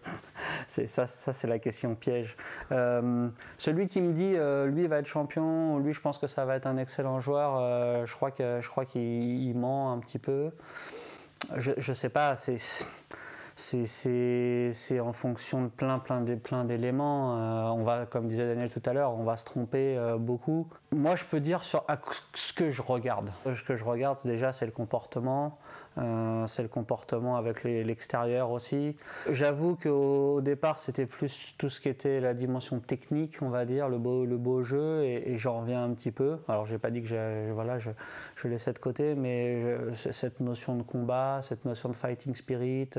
ça, 0.67 1.07
ça 1.07 1.33
c'est 1.33 1.47
la 1.47 1.59
question 1.59 1.95
piège. 1.95 2.37
Euh, 2.71 3.27
celui 3.57 3.87
qui 3.87 4.01
me 4.01 4.13
dit 4.13 4.35
lui 4.71 4.87
va 4.87 4.97
être 4.99 5.05
champion, 5.05 5.79
lui 5.79 5.93
je 5.93 6.01
pense 6.01 6.17
que 6.17 6.27
ça 6.27 6.45
va 6.45 6.55
être 6.55 6.67
un 6.67 6.77
excellent 6.77 7.19
joueur, 7.19 8.05
je 8.05 8.15
crois 8.15 8.31
que 8.31 8.59
je 8.61 8.69
crois 8.69 8.85
qu'il 8.85 9.57
ment 9.57 9.91
un 9.93 9.99
petit 9.99 10.19
peu 10.19 10.51
je 11.57 11.71
ne 11.75 11.95
sais 11.95 12.09
pas, 12.09 12.35
c'est 12.35 12.57
c'est 13.55 14.99
en 14.99 15.13
fonction 15.13 15.63
de 15.63 15.67
plein, 15.67 15.99
plein, 15.99 16.23
plein 16.37 16.65
d'éléments. 16.65 17.37
Euh, 17.37 17.69
on 17.69 17.83
va, 17.83 18.05
comme 18.05 18.27
disait 18.27 18.47
Daniel 18.47 18.69
tout 18.69 18.81
à 18.85 18.93
l'heure, 18.93 19.13
on 19.17 19.23
va 19.23 19.37
se 19.37 19.45
tromper 19.45 19.97
euh, 19.97 20.17
beaucoup. 20.17 20.67
Moi, 20.93 21.15
je 21.15 21.25
peux 21.25 21.39
dire 21.39 21.63
sur 21.63 21.85
ce 22.33 22.53
que 22.53 22.69
je 22.69 22.81
regarde. 22.81 23.29
Ce 23.45 23.63
que 23.63 23.75
je 23.75 23.83
regarde, 23.83 24.19
déjà, 24.25 24.51
c'est 24.51 24.65
le 24.65 24.71
comportement. 24.71 25.57
Euh, 25.97 26.47
c'est 26.47 26.61
le 26.61 26.69
comportement 26.69 27.35
avec 27.35 27.63
l'extérieur 27.63 28.51
aussi. 28.51 28.95
J'avoue 29.29 29.75
qu'au 29.75 30.39
départ, 30.41 30.79
c'était 30.79 31.05
plus 31.05 31.53
tout 31.57 31.69
ce 31.69 31.81
qui 31.81 31.89
était 31.89 32.21
la 32.21 32.33
dimension 32.33 32.79
technique, 32.79 33.41
on 33.41 33.49
va 33.49 33.65
dire, 33.65 33.89
le 33.89 33.97
beau, 33.97 34.25
le 34.25 34.37
beau 34.37 34.63
jeu, 34.63 35.03
et, 35.03 35.37
j'en 35.37 35.61
reviens 35.61 35.83
un 35.83 35.89
petit 35.93 36.11
peu. 36.11 36.37
Alors, 36.47 36.65
j'ai 36.65 36.77
pas 36.77 36.91
dit 36.91 37.01
que 37.01 37.07
je, 37.07 37.51
voilà, 37.51 37.77
je, 37.77 37.89
je 38.35 38.47
laissais 38.47 38.71
de 38.71 38.79
côté, 38.79 39.15
mais 39.15 39.63
cette 39.93 40.39
notion 40.39 40.75
de 40.75 40.83
combat, 40.83 41.39
cette 41.41 41.65
notion 41.65 41.89
de 41.89 41.95
fighting 41.95 42.35
spirit, 42.35 42.89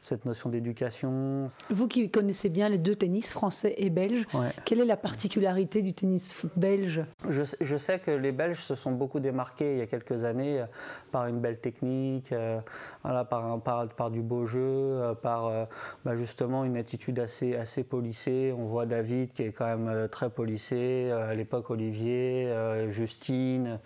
cette 0.00 0.24
notion 0.24 0.50
d'éducation. 0.50 1.50
Vous 1.70 1.88
qui 1.88 2.10
connaissez 2.10 2.48
bien 2.48 2.68
les 2.68 2.78
deux 2.78 2.94
tennis, 2.94 3.30
français 3.30 3.74
et 3.78 3.90
belge, 3.90 4.26
quelle 4.64 4.80
est 4.80 4.84
la 4.84 4.96
particularité 4.96 5.82
du 5.82 5.92
tennis 5.92 6.44
belge? 6.56 7.02
Je, 7.28 7.42
je, 7.60 7.76
sais 7.76 7.98
que 7.98 8.10
les 8.10 8.32
Belges 8.32 8.60
se 8.60 8.74
sont 8.74 8.92
beaucoup 8.92 9.20
démarqués 9.20 9.72
il 9.72 9.78
y 9.78 9.82
a 9.82 9.86
quelques 9.86 10.24
années 10.24 10.60
euh, 10.60 10.66
par 11.10 11.26
une 11.26 11.40
belle 11.40 11.58
technique, 11.58 12.32
euh, 12.32 12.60
voilà, 13.02 13.24
par, 13.24 13.60
par, 13.60 13.88
par, 13.88 14.10
du 14.10 14.22
beau 14.22 14.46
jeu, 14.46 14.60
euh, 14.60 15.14
par 15.14 15.68
bah 16.04 16.16
justement 16.16 16.64
une 16.64 16.76
attitude 16.76 17.18
assez, 17.18 17.56
assez 17.56 17.84
polissée. 17.84 18.54
On 18.56 18.66
voit 18.66 18.86
David 18.86 19.32
qui 19.32 19.42
est 19.42 19.52
quand 19.52 19.66
même 19.66 20.08
très 20.08 20.30
polissé, 20.30 21.10
à 21.10 21.34
l'époque 21.34 21.70
Olivier, 21.70 22.52
Justine. 22.90 23.78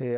Et, 0.00 0.16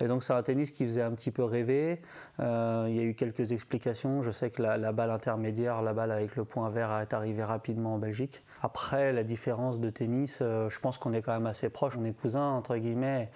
et 0.00 0.08
donc 0.08 0.24
c'est 0.24 0.32
un 0.32 0.42
tennis 0.42 0.70
qui 0.70 0.84
faisait 0.84 1.02
un 1.02 1.12
petit 1.12 1.30
peu 1.30 1.44
rêver. 1.44 2.00
Euh, 2.40 2.86
il 2.88 2.96
y 2.96 3.00
a 3.00 3.02
eu 3.02 3.14
quelques 3.14 3.52
explications. 3.52 4.22
Je 4.22 4.30
sais 4.30 4.50
que 4.50 4.62
la, 4.62 4.92
balle 4.92 5.10
intermédiaire, 5.10 5.82
la 5.82 5.92
balle 5.92 6.10
avec 6.10 6.36
le 6.36 6.44
point 6.44 6.70
vert, 6.70 6.96
est 7.00 7.12
arrivée 7.12 7.44
rapidement 7.44 7.94
en 7.94 7.98
Belgique. 7.98 8.42
Après, 8.62 9.12
la 9.12 9.24
différence 9.24 9.78
de 9.78 9.90
tennis, 9.90 10.38
euh, 10.40 10.68
je 10.70 10.80
pense 10.80 10.98
qu'on 10.98 11.12
est 11.12 11.22
quand 11.22 11.32
même 11.32 11.46
assez 11.46 11.68
proche. 11.68 11.96
On 11.98 12.04
est 12.04 12.12
cousins, 12.12 12.50
entre 12.50 12.76
guillemets. 12.76 13.30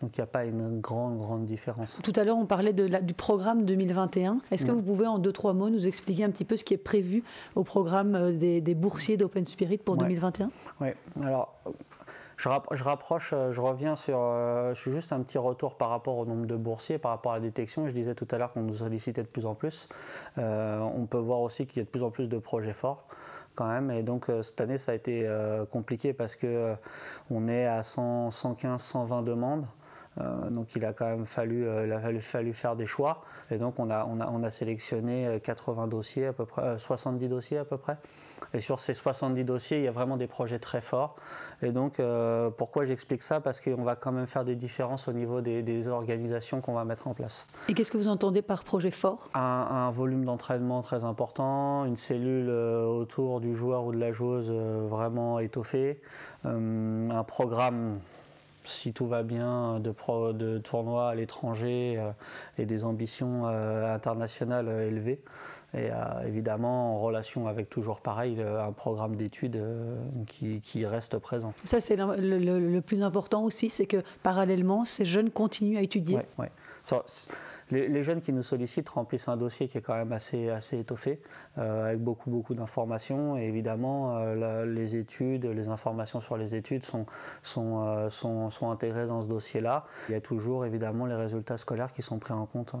Donc 0.00 0.16
il 0.16 0.20
n'y 0.20 0.24
a 0.24 0.26
pas 0.26 0.46
une 0.46 0.80
grande, 0.80 1.18
grande 1.18 1.44
différence. 1.44 2.00
Tout 2.02 2.12
à 2.16 2.24
l'heure, 2.24 2.38
on 2.38 2.46
parlait 2.46 2.72
de 2.72 2.88
du 3.02 3.12
programme 3.12 3.64
2021. 3.64 4.38
Est-ce 4.50 4.64
que 4.64 4.72
vous 4.72 4.82
pouvez, 4.82 5.06
en 5.06 5.18
deux, 5.18 5.32
trois 5.32 5.52
mots, 5.52 5.68
nous 5.68 5.86
expliquer 5.86 6.24
un 6.24 6.30
petit 6.30 6.46
peu 6.46 6.56
ce 6.56 6.64
qui 6.64 6.72
est 6.72 6.78
prévu 6.78 7.22
au 7.54 7.64
programme 7.64 8.14
euh, 8.14 8.32
des, 8.32 8.60
des 8.60 8.74
boursiers 8.74 9.18
d'Open 9.18 9.44
Spirit 9.44 9.78
pour 9.78 9.96
2021 9.96 10.50
Oui. 10.80 10.88
Alors, 11.22 11.54
je, 12.40 12.82
rapproche, 12.84 13.32
euh, 13.32 13.50
je 13.50 13.60
reviens 13.60 13.96
sur. 13.96 14.18
Euh, 14.18 14.72
je 14.74 14.80
suis 14.80 14.92
juste 14.92 15.12
un 15.12 15.20
petit 15.22 15.38
retour 15.38 15.76
par 15.76 15.90
rapport 15.90 16.16
au 16.16 16.24
nombre 16.24 16.46
de 16.46 16.56
boursiers, 16.56 16.98
par 16.98 17.10
rapport 17.10 17.32
à 17.32 17.34
la 17.36 17.42
détection. 17.42 17.86
Je 17.86 17.92
disais 17.92 18.14
tout 18.14 18.26
à 18.30 18.38
l'heure 18.38 18.52
qu'on 18.52 18.62
nous 18.62 18.74
sollicitait 18.74 19.22
de 19.22 19.28
plus 19.28 19.44
en 19.44 19.54
plus. 19.54 19.88
Euh, 20.38 20.78
on 20.78 21.06
peut 21.06 21.18
voir 21.18 21.40
aussi 21.40 21.66
qu'il 21.66 21.78
y 21.78 21.82
a 21.82 21.84
de 21.84 21.90
plus 21.90 22.02
en 22.02 22.10
plus 22.10 22.28
de 22.28 22.38
projets 22.38 22.72
forts. 22.72 23.06
quand 23.54 23.66
même. 23.68 23.90
Et 23.90 24.02
donc 24.02 24.26
cette 24.42 24.60
année, 24.60 24.78
ça 24.78 24.92
a 24.92 24.94
été 24.94 25.28
compliqué 25.70 26.14
parce 26.14 26.34
que 26.34 26.74
on 27.30 27.46
est 27.48 27.66
à 27.66 27.82
100, 27.82 28.30
115, 28.30 28.80
120 28.80 29.22
demandes. 29.22 29.66
Euh, 30.18 30.50
donc 30.50 30.74
il 30.74 30.84
a 30.84 30.92
quand 30.92 31.06
même 31.06 31.26
fallu, 31.26 31.66
euh, 31.66 31.86
il 31.86 31.92
a 31.92 32.20
fallu, 32.20 32.52
faire 32.52 32.76
des 32.76 32.86
choix. 32.86 33.22
Et 33.50 33.58
donc 33.58 33.78
on 33.78 33.90
a, 33.90 34.04
on 34.04 34.20
a, 34.20 34.28
on 34.28 34.42
a 34.42 34.50
sélectionné 34.50 35.40
80 35.42 35.86
dossiers 35.86 36.26
à 36.26 36.32
peu 36.32 36.46
près, 36.46 36.78
70 36.78 37.24
euh, 37.24 37.28
dossiers 37.28 37.58
à 37.58 37.64
peu 37.64 37.76
près. 37.76 37.96
Et 38.52 38.60
sur 38.60 38.80
ces 38.80 38.94
70 38.94 39.44
dossiers, 39.44 39.78
il 39.78 39.84
y 39.84 39.88
a 39.88 39.92
vraiment 39.92 40.16
des 40.16 40.26
projets 40.26 40.58
très 40.58 40.80
forts. 40.80 41.16
Et 41.62 41.70
donc, 41.70 42.00
pourquoi 42.56 42.84
j'explique 42.84 43.22
ça? 43.22 43.40
Parce 43.40 43.60
qu'on 43.60 43.84
va 43.84 43.96
quand 43.96 44.12
même 44.12 44.26
faire 44.26 44.44
des 44.44 44.56
différences 44.56 45.08
au 45.08 45.12
niveau 45.12 45.40
des, 45.40 45.88
organisations 45.88 46.60
qu'on 46.60 46.72
va 46.72 46.84
mettre 46.84 47.06
en 47.06 47.14
place. 47.14 47.46
Et 47.68 47.74
qu'est-ce 47.74 47.92
que 47.92 47.96
vous 47.96 48.08
entendez 48.08 48.42
par 48.42 48.64
projet 48.64 48.90
fort? 48.90 49.28
Un, 49.34 49.40
un, 49.40 49.90
volume 49.90 50.24
d'entraînement 50.24 50.80
très 50.80 51.04
important, 51.04 51.84
une 51.84 51.96
cellule 51.96 52.50
autour 52.50 53.40
du 53.40 53.54
joueur 53.54 53.84
ou 53.84 53.92
de 53.92 53.98
la 53.98 54.10
joueuse 54.10 54.50
vraiment 54.50 55.38
étoffée, 55.38 56.00
un 56.44 57.24
programme 57.24 58.00
si 58.64 58.92
tout 58.92 59.06
va 59.06 59.22
bien, 59.22 59.80
de, 59.80 59.92
de 60.32 60.58
tournois 60.58 61.10
à 61.10 61.14
l'étranger 61.14 61.96
euh, 61.98 62.10
et 62.58 62.66
des 62.66 62.84
ambitions 62.84 63.40
euh, 63.44 63.94
internationales 63.94 64.68
euh, 64.68 64.88
élevées. 64.88 65.20
Et 65.72 65.90
évidemment, 66.26 66.96
en 66.96 66.98
relation 66.98 67.46
avec 67.46 67.70
toujours 67.70 68.00
pareil, 68.00 68.42
un 68.42 68.72
programme 68.72 69.14
d'études 69.14 69.62
qui, 70.26 70.84
reste 70.84 71.18
présent. 71.18 71.54
Ça, 71.62 71.78
c'est 71.78 71.94
le, 71.96 72.80
plus 72.80 73.04
important 73.04 73.44
aussi, 73.44 73.70
c'est 73.70 73.86
que 73.86 74.02
parallèlement, 74.24 74.84
ces 74.84 75.04
jeunes 75.04 75.30
continuent 75.30 75.76
à 75.76 75.82
étudier. 75.82 76.18
Les, 77.70 78.02
jeunes 78.02 78.20
qui 78.20 78.32
nous 78.32 78.42
sollicitent 78.42 78.88
remplissent 78.88 79.28
un 79.28 79.36
dossier 79.36 79.68
qui 79.68 79.78
est 79.78 79.80
quand 79.80 79.94
même 79.94 80.12
assez, 80.12 80.48
assez 80.50 80.78
étoffé, 80.78 81.20
euh, 81.58 81.86
avec 81.86 82.00
beaucoup, 82.00 82.30
beaucoup 82.30 82.54
d'informations. 82.54 83.36
Et 83.36 83.42
évidemment, 83.42 84.16
euh, 84.16 84.66
les 84.66 84.96
études, 84.96 85.46
les 85.46 85.68
informations 85.68 86.20
sur 86.20 86.36
les 86.36 86.54
études 86.54 86.84
sont, 86.84 87.06
euh, 87.56 88.10
sont, 88.10 88.50
sont 88.50 88.70
intégrées 88.70 89.06
dans 89.06 89.22
ce 89.22 89.28
dossier-là. 89.28 89.84
Il 90.08 90.12
y 90.12 90.16
a 90.16 90.20
toujours 90.20 90.64
évidemment 90.64 91.06
les 91.06 91.14
résultats 91.14 91.56
scolaires 91.56 91.92
qui 91.92 92.02
sont 92.02 92.18
pris 92.18 92.32
en 92.32 92.46
compte. 92.46 92.74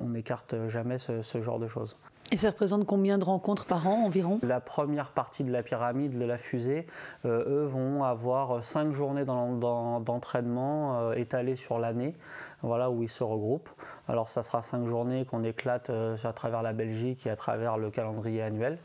On 0.00 0.08
n'écarte 0.08 0.68
jamais 0.68 0.98
ce 0.98 1.42
genre 1.42 1.58
de 1.58 1.66
choses. 1.66 1.96
Et 2.32 2.36
ça 2.36 2.50
représente 2.50 2.84
combien 2.86 3.18
de 3.18 3.24
rencontres 3.24 3.66
par 3.66 3.86
an 3.86 4.04
environ? 4.04 4.40
La 4.42 4.60
première 4.60 5.10
partie 5.10 5.44
de 5.44 5.52
la 5.52 5.62
pyramide, 5.62 6.18
de 6.18 6.24
la 6.24 6.38
fusée, 6.38 6.86
eux 7.24 7.68
vont 7.70 8.02
avoir 8.02 8.64
cinq 8.64 8.92
journées 8.92 9.24
d'entraînement 9.24 11.12
étalées 11.12 11.56
sur 11.56 11.78
l'année, 11.78 12.16
voilà, 12.62 12.90
où 12.90 13.02
ils 13.04 13.08
se 13.08 13.22
regroupent. 13.22 13.70
Alors 14.08 14.28
ça 14.28 14.42
sera 14.42 14.60
cinq 14.62 14.86
journées 14.86 15.24
qu'on 15.24 15.44
éclate 15.44 15.90
euh, 15.90 16.16
à 16.24 16.32
travers 16.32 16.62
la 16.62 16.72
Belgique 16.72 17.26
et 17.26 17.30
à 17.30 17.36
travers 17.36 17.76
le 17.76 17.90
calendrier 17.90 18.42
annuel. 18.42 18.78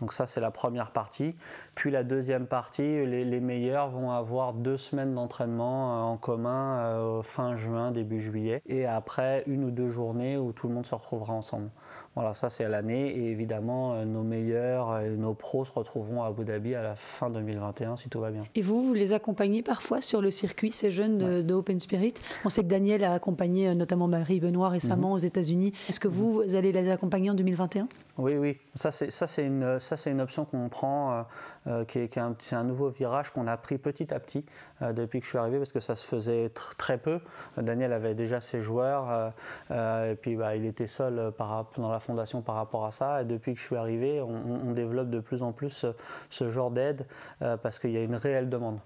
Donc 0.00 0.12
ça 0.12 0.26
c'est 0.26 0.40
la 0.40 0.50
première 0.50 0.90
partie. 0.90 1.34
Puis 1.74 1.90
la 1.90 2.02
deuxième 2.02 2.46
partie, 2.46 3.06
les, 3.06 3.40
meilleurs 3.40 3.90
vont 3.90 4.10
avoir 4.10 4.52
deux 4.52 4.76
semaines 4.76 5.14
d'entraînement 5.14 5.94
euh, 5.94 6.02
en 6.12 6.16
commun 6.16 6.78
euh, 6.78 7.22
fin 7.22 7.56
juin, 7.56 7.90
début 7.90 8.20
juillet. 8.20 8.62
Et 8.66 8.86
après 8.86 9.44
une 9.46 9.64
ou 9.64 9.70
deux 9.70 9.88
journées 9.88 10.36
où 10.36 10.52
tout 10.52 10.68
le 10.68 10.74
monde 10.74 10.86
se 10.86 10.94
retrouvera 10.94 11.32
ensemble. 11.32 11.70
Voilà, 12.16 12.34
ça 12.34 12.50
c'est 12.50 12.64
à 12.64 12.68
l'année 12.68 13.08
et 13.08 13.30
évidemment 13.30 13.94
euh, 13.94 14.04
nos 14.04 14.22
meilleurs, 14.22 14.98
et 14.98 15.10
nos 15.10 15.32
pros 15.32 15.64
se 15.64 15.70
retrouveront 15.70 16.22
à 16.22 16.26
Abu 16.26 16.44
Dhabi 16.44 16.74
à 16.74 16.82
la 16.82 16.96
fin 16.96 17.30
2021 17.30 17.96
si 17.96 18.08
tout 18.08 18.20
va 18.20 18.30
bien. 18.30 18.44
Et 18.54 18.62
vous, 18.62 18.82
vous 18.82 18.94
les 18.94 19.12
accompagnez 19.12 19.62
parfois 19.62 20.00
sur 20.00 20.20
le 20.20 20.30
circuit, 20.30 20.72
ces 20.72 20.90
jeunes 20.90 21.42
de, 21.42 21.54
Open 21.54 21.78
Spirit? 21.78 22.14
On 22.44 22.48
sait 22.48 22.62
que 22.62 22.68
Daniel 22.68 23.04
a 23.04 23.12
accompagné 23.12 23.74
notamment 23.74 24.08
Marie 24.08 24.40
Benoît 24.40 24.70
récemment 24.70 25.08
mhm. 25.08 25.14
aux 25.14 25.18
États-Unis. 25.18 25.72
Est-ce 25.88 26.00
que 26.00 26.08
vous, 26.08 26.32
vous, 26.32 26.54
allez 26.56 26.72
les 26.72 26.90
accompagner 26.90 27.30
en 27.30 27.34
2021 27.34 27.88
Oui, 28.18 28.36
oui, 28.36 28.56
ça, 28.74 28.90
c'est, 28.90 29.44
une, 29.44 29.78
ça, 29.90 29.96
c'est 29.96 30.10
une 30.10 30.20
option 30.20 30.44
qu'on 30.44 30.68
prend, 30.68 31.26
euh, 31.66 31.84
qui, 31.84 31.98
est, 31.98 32.18
un, 32.18 32.34
c'est 32.38 32.56
un 32.56 32.64
nouveau 32.64 32.88
virage 32.88 33.30
qu'on 33.30 33.46
a 33.46 33.56
pris 33.56 33.78
petit 33.78 34.12
à 34.14 34.20
petit 34.20 34.44
depuis 34.80 35.20
que 35.20 35.24
je 35.24 35.30
suis 35.30 35.38
arrivé 35.38 35.58
parce 35.58 35.72
que 35.72 35.80
ça 35.80 35.96
se 35.96 36.06
faisait 36.06 36.50
très 36.50 36.98
peu. 36.98 37.20
Daniel 37.56 37.92
avait 37.92 38.14
déjà 38.14 38.40
ses 38.40 38.60
joueurs 38.62 39.32
et 39.70 40.16
puis 40.20 40.36
bah, 40.36 40.56
il 40.56 40.64
était 40.64 40.86
seul 40.86 41.32
dans 41.76 41.90
la 41.90 42.00
fondation 42.00 42.42
par 42.42 42.54
rapport 42.54 42.86
à 42.86 42.92
ça. 42.92 43.22
Et 43.22 43.24
depuis 43.24 43.54
que 43.54 43.60
je 43.60 43.66
suis 43.66 43.76
arrivé, 43.76 44.20
on, 44.20 44.72
développe 44.72 45.10
de 45.10 45.20
plus 45.20 45.42
en 45.42 45.52
plus 45.52 45.86
ce, 46.28 46.48
genre 46.48 46.70
d'aide 46.70 47.06
euh, 47.42 47.56
parce 47.56 47.78
qu'il 47.78 47.90
y 47.90 47.96
a 47.96 48.02
une 48.02 48.14
réelle 48.14 48.48
demande. 48.48 48.78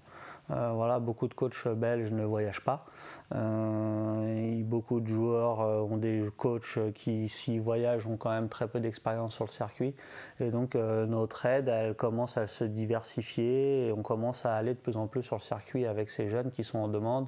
Euh, 0.51 0.71
voilà, 0.73 0.99
beaucoup 0.99 1.27
de 1.27 1.33
coachs 1.33 1.67
belges 1.67 2.11
ne 2.11 2.23
voyagent 2.23 2.61
pas. 2.61 2.85
Euh, 3.33 4.61
beaucoup 4.63 4.99
de 4.99 5.07
joueurs 5.07 5.61
euh, 5.61 5.81
ont 5.81 5.97
des 5.97 6.23
coachs 6.37 6.79
qui, 6.93 7.27
s'ils 7.29 7.61
voyagent, 7.61 8.05
ont 8.07 8.17
quand 8.17 8.29
même 8.29 8.47
très 8.47 8.67
peu 8.67 8.79
d'expérience 8.79 9.33
sur 9.33 9.45
le 9.45 9.49
circuit. 9.49 9.95
Et 10.39 10.51
donc, 10.51 10.75
notre 10.75 11.45
aide, 11.45 11.69
elle 11.69 11.95
commence 11.95 12.37
à 12.37 12.47
se 12.47 12.63
diversifier 12.63 13.87
et 13.87 13.91
on 13.91 14.01
commence 14.01 14.45
à 14.45 14.53
aller 14.55 14.73
de 14.73 14.79
plus 14.79 14.97
en 14.97 15.07
plus 15.07 15.23
sur 15.23 15.37
le 15.37 15.41
circuit 15.41 15.85
avec 15.85 16.09
ces 16.09 16.29
jeunes 16.29 16.51
qui 16.51 16.63
sont 16.63 16.79
en 16.79 16.87
demande. 16.87 17.27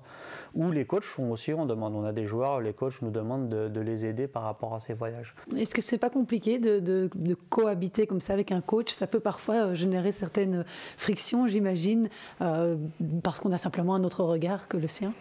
Ou 0.53 0.71
les 0.71 0.85
coachs 0.85 1.03
sont 1.03 1.29
aussi 1.29 1.53
en 1.53 1.65
demande. 1.65 1.95
On 1.95 2.03
a 2.03 2.13
des 2.13 2.25
joueurs, 2.25 2.61
les 2.61 2.73
coachs 2.73 3.01
nous 3.01 3.11
demandent 3.11 3.49
de, 3.49 3.79
les 3.79 4.05
aider 4.05 4.27
par 4.27 4.43
rapport 4.43 4.73
à 4.73 4.79
ces 4.79 4.93
voyages. 4.93 5.35
Est-ce 5.55 5.73
que 5.73 5.81
c'est 5.81 5.97
pas 5.97 6.09
compliqué 6.09 6.59
de, 6.59 6.79
de, 6.79 7.09
cohabiter 7.49 8.07
comme 8.07 8.21
ça 8.21 8.33
avec 8.33 8.51
un 8.51 8.61
coach? 8.61 8.91
Ça 8.91 9.07
peut 9.07 9.19
parfois 9.19 9.73
générer 9.75 10.11
certaines 10.11 10.65
frictions, 10.97 11.47
j'imagine 11.47 12.09
parce 13.23 13.39
qu'on 13.39 13.51
a 13.51 13.57
simplement 13.57 13.95
un 13.95 14.03
autre 14.03 14.23
regard 14.23 14.67
que 14.67 14.77
le 14.77 14.87
sien? 14.87 15.13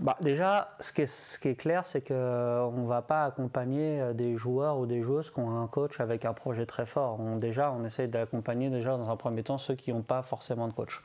Bah, 0.00 0.16
déjà, 0.22 0.76
ce 0.80 0.92
qui 0.92 1.02
est, 1.48 1.54
clair, 1.56 1.84
c'est 1.84 2.00
qu'on 2.00 2.14
ne 2.14 2.86
va 2.86 3.02
pas 3.02 3.24
accompagner 3.24 4.00
euh, 4.00 4.12
des 4.14 4.38
joueurs 4.38 4.78
ou 4.78 4.86
des 4.86 5.02
joueuses 5.02 5.30
qui 5.30 5.40
ont 5.40 5.60
un 5.60 5.66
coach 5.66 6.00
avec 6.00 6.24
un 6.24 6.32
projet 6.32 6.64
très 6.64 6.86
fort. 6.86 7.20
On, 7.20 7.36
déjà, 7.36 7.70
on 7.70 7.84
essaie 7.84 8.08
d'accompagner 8.08 8.70
déjà 8.70 8.96
dans 8.96 9.10
un 9.10 9.16
premier 9.16 9.42
temps 9.42 9.58
ceux 9.58 9.74
qui 9.74 9.92
n'ont 9.92 10.00
pas 10.00 10.22
forcément 10.22 10.68
de 10.68 10.72
coach. 10.72 11.02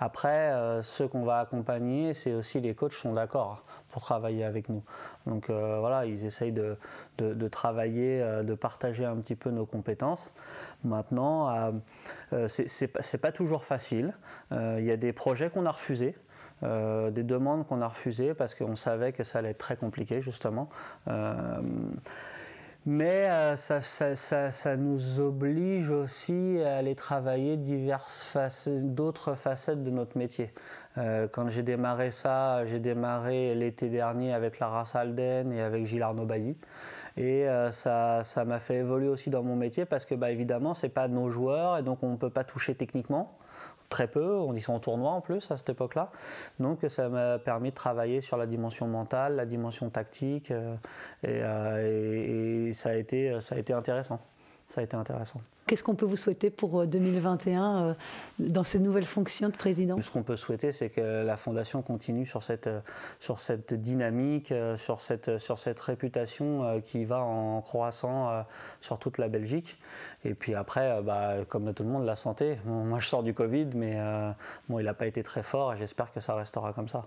Après, 0.00 0.50
euh, 0.50 0.82
ceux 0.82 1.06
qu'on 1.06 1.22
va 1.22 1.38
accompagner, 1.38 2.14
c'est 2.14 2.32
aussi 2.32 2.60
les 2.60 2.74
coachs 2.74 2.94
sont 2.94 3.12
d'accord 3.12 3.62
pour 3.92 4.02
travailler 4.02 4.44
avec 4.44 4.68
nous. 4.68 4.82
Donc 5.26 5.48
euh, 5.48 5.78
voilà, 5.78 6.06
ils 6.06 6.26
essayent 6.26 6.52
de, 6.52 6.76
travailler, 7.48 8.20
de 8.42 8.54
partager 8.54 9.04
un 9.04 9.16
petit 9.16 9.36
peu 9.36 9.50
nos 9.50 9.66
compétences. 9.66 10.34
Maintenant, 10.84 11.72
c'est 12.48 12.88
pas, 12.88 13.00
pas 13.20 13.32
toujours 13.32 13.64
facile. 13.64 14.14
Il 14.50 14.84
y 14.84 14.90
a 14.90 14.96
des 14.96 15.12
projets 15.12 15.50
qu'on 15.50 15.66
a 15.66 15.70
refusés. 15.70 16.16
Euh, 16.64 17.10
des 17.10 17.24
demandes 17.24 17.66
qu'on 17.66 17.80
a 17.80 17.88
refusées 17.88 18.34
parce 18.34 18.54
qu'on 18.54 18.76
savait 18.76 19.12
que 19.12 19.24
ça 19.24 19.40
allait 19.40 19.50
être 19.50 19.58
très 19.58 19.76
compliqué 19.76 20.22
justement. 20.22 20.68
Euh, 21.08 21.60
mais 22.86 23.28
euh, 23.30 23.56
ça, 23.56 23.80
ça, 23.80 24.76
nous 24.76 25.20
oblige 25.20 25.90
aussi 25.90 26.60
à 26.64 26.76
aller 26.76 26.94
travailler 26.94 27.56
d'autres 27.56 29.34
facettes 29.34 29.82
de 29.84 29.90
notre 29.90 30.18
métier. 30.18 30.52
Quand 30.96 31.48
j'ai 31.48 31.62
démarré 31.62 32.10
ça, 32.10 32.66
j'ai 32.66 32.78
démarré 32.78 33.54
l'été 33.54 33.88
dernier 33.88 34.34
avec 34.34 34.58
Lara 34.58 34.84
Salden 34.84 35.52
et 35.52 35.62
avec 35.62 35.86
Gilles 35.86 36.02
Arnaud 36.02 36.26
Bailly. 36.26 36.56
Et 37.16 37.46
ça 37.70 38.22
m'a 38.46 38.58
fait 38.58 38.76
évoluer 38.76 39.08
aussi 39.08 39.30
dans 39.30 39.42
mon 39.42 39.56
métier 39.56 39.84
parce 39.84 40.04
que, 40.04 40.14
bah, 40.14 40.30
évidemment, 40.30 40.74
ce 40.74 40.86
n'est 40.86 40.92
pas 40.92 41.08
nos 41.08 41.30
joueurs 41.30 41.78
et 41.78 41.82
donc 41.82 42.02
on 42.02 42.10
ne 42.10 42.16
peut 42.16 42.30
pas 42.30 42.44
toucher 42.44 42.74
techniquement 42.74 43.38
très 43.92 44.06
peu, 44.06 44.38
on 44.38 44.54
y 44.54 44.60
sont 44.60 44.72
en 44.72 44.80
tournoi 44.80 45.10
en 45.10 45.20
plus 45.20 45.50
à 45.50 45.56
cette 45.58 45.68
époque-là. 45.68 46.10
Donc 46.58 46.80
ça 46.88 47.10
m'a 47.10 47.38
permis 47.38 47.70
de 47.70 47.74
travailler 47.74 48.22
sur 48.22 48.38
la 48.38 48.46
dimension 48.46 48.88
mentale, 48.88 49.36
la 49.36 49.44
dimension 49.44 49.90
tactique, 49.90 50.50
euh, 50.50 50.74
euh, 51.26 52.68
et, 52.68 52.72
ça, 52.72 52.88
a 52.88 52.94
été, 52.94 53.38
ça 53.40 53.54
a 53.54 53.58
été 53.58 53.74
intéressant. 53.74 54.18
Ça 54.66 54.80
a 54.80 54.84
été 54.84 54.96
intéressant. 54.96 55.42
Qu'est-ce 55.72 55.84
qu'on 55.84 55.94
peut 55.94 56.04
vous 56.04 56.16
souhaiter 56.16 56.50
pour 56.50 56.86
2021 56.86 57.62
euh, 57.62 57.88
euh, 57.88 57.94
dans 58.38 58.62
ces 58.62 58.78
nouvelles 58.78 59.06
fonctions 59.06 59.48
de 59.48 59.54
président? 59.54 59.98
Ce 60.02 60.10
qu'on 60.10 60.22
peut 60.22 60.36
souhaiter, 60.36 60.70
c'est 60.70 60.90
que 60.90 61.24
la 61.24 61.38
Fondation 61.38 61.80
continue 61.80 62.26
sur 62.26 62.42
cette, 62.42 62.66
euh, 62.66 62.80
sur 63.18 63.40
cette 63.40 63.72
dynamique, 63.72 64.52
sur 64.76 65.00
cette, 65.00 65.38
sur 65.38 65.58
cette 65.58 65.80
réputation 65.80 66.82
qui 66.84 67.06
va 67.06 67.22
en 67.22 67.62
croissant 67.62 68.44
sur 68.82 68.98
toute 68.98 69.16
la 69.16 69.28
Belgique. 69.28 69.78
Et 70.26 70.34
puis 70.34 70.54
après, 70.54 71.00
bah, 71.00 71.36
comme 71.48 71.72
tout 71.72 71.84
le 71.84 71.88
monde, 71.88 72.04
la 72.04 72.16
santé. 72.16 72.58
moi, 72.66 72.98
je 72.98 73.08
sors 73.08 73.22
du 73.22 73.32
Covid, 73.32 73.68
mais 73.74 73.96
bon, 74.68 74.78
il 74.78 74.84
n'a 74.84 74.92
pas 74.92 75.06
été 75.06 75.22
très 75.22 75.42
fort 75.42 75.72
et 75.72 75.78
j'espère 75.78 76.12
que 76.12 76.20
ça 76.20 76.34
restera 76.34 76.74
comme 76.74 76.88
ça. 76.88 77.06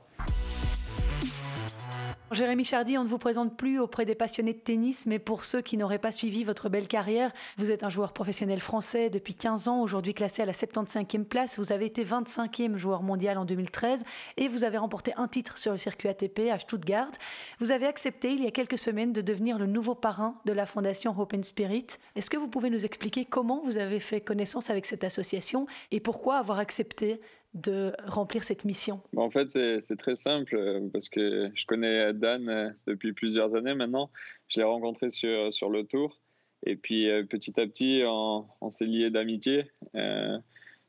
Jérémy 2.32 2.66
Chardy, 2.66 2.98
on 2.98 3.04
ne 3.04 3.08
vous 3.08 3.18
présente 3.18 3.56
plus 3.56 3.80
auprès 3.80 4.04
des 4.04 4.16
passionnés 4.16 4.54
de 4.54 4.60
tennis, 4.60 5.06
mais 5.06 5.20
pour 5.20 5.46
ceux 5.46 5.62
qui 5.62 5.78
n'auraient 5.78 6.00
pas 6.00 6.12
suivi 6.12 6.44
votre 6.44 6.70
belle 6.70 6.88
carrière, 6.88 7.32
vous 7.58 7.72
êtes 7.72 7.84
un 7.84 7.90
joueur 7.90 8.14
professionnel 8.14 8.60
français 8.60 9.10
depuis 9.10 9.36
15 9.36 9.68
ans, 9.68 9.82
aujourd'hui 9.82 10.14
classé 10.14 10.42
à 10.42 10.46
la 10.46 10.52
75e 10.52 11.24
place. 11.24 11.58
Vous 11.58 11.72
avez 11.72 11.86
été 11.86 12.04
25e 12.04 12.76
joueur 12.78 13.04
mondial 13.04 13.38
en 13.38 13.46
2013 13.46 14.04
et 14.38 14.48
vous 14.48 14.64
avez 14.64 14.78
remporté 14.78 15.14
un 15.18 15.28
titre 15.28 15.58
sur 15.58 15.72
le 15.72 15.78
circuit 15.78 16.10
ATP 16.10 16.50
à 16.52 16.60
Stuttgart. 16.60 17.12
Vous 17.60 17.72
avez 17.72 17.86
accepté 17.86 18.32
il 18.32 18.44
y 18.44 18.48
a 18.48 18.52
quelques 18.52 18.80
semaines 18.80 19.14
de 19.14 19.22
devenir 19.22 19.58
le 19.58 19.68
nouveau 19.68 19.96
parrain 19.96 20.36
de 20.46 20.52
la 20.52 20.66
fondation 20.66 21.16
Open 21.18 21.44
Spirit. 21.44 21.88
Est-ce 22.16 22.30
que 22.30 22.38
vous 22.38 22.48
pouvez 22.48 22.70
nous 22.70 22.86
expliquer 22.86 23.26
comment 23.26 23.62
vous 23.64 23.78
avez 23.78 24.00
fait 24.00 24.20
connaissance 24.20 24.70
avec 24.70 24.86
cette 24.88 25.04
association 25.04 25.68
et 25.92 26.00
pourquoi 26.00 26.38
avoir 26.38 26.60
accepté 26.60 27.22
de 27.56 27.94
remplir 28.06 28.44
cette 28.44 28.66
mission? 28.66 29.02
En 29.16 29.32
fait, 29.32 29.50
c'est 29.80 29.96
très 29.98 30.16
simple 30.16 30.56
euh, 30.56 30.82
parce 30.92 31.10
que 31.10 31.50
je 31.56 31.66
connais 31.66 32.14
Dan 32.14 32.50
euh, 32.50 32.70
depuis 32.86 33.14
plusieurs 33.14 33.56
années 33.56 33.74
maintenant. 33.74 34.12
Je 34.50 34.60
l'ai 34.60 34.66
rencontré 34.66 35.10
sur, 35.10 35.52
sur 35.52 35.70
le 35.70 35.86
tour 35.86 36.20
Et 36.66 36.76
puis 36.76 37.08
petit 37.30 37.60
à 37.60 37.66
petit, 37.66 38.04
on, 38.06 38.46
on 38.62 38.70
s'est 38.70 38.86
lié 38.86 39.10
d'amitié. 39.10 39.72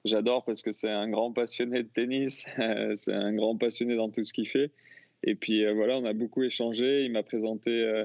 J'adore 0.05 0.44
parce 0.44 0.62
que 0.62 0.70
c'est 0.70 0.90
un 0.90 1.09
grand 1.09 1.33
passionné 1.33 1.83
de 1.83 1.88
tennis, 1.88 2.46
c'est 2.94 3.14
un 3.14 3.33
grand 3.33 3.57
passionné 3.57 3.96
dans 3.96 4.11
tout 4.11 4.24
ce 4.24 4.33
qu'il 4.33 4.48
fait. 4.48 4.70
Et 5.22 5.35
puis 5.35 5.64
voilà, 5.72 5.98
on 5.98 6.05
a 6.05 6.12
beaucoup 6.12 6.42
échangé. 6.42 7.05
Il 7.05 7.12
m'a 7.12 7.22
présenté 7.22 8.05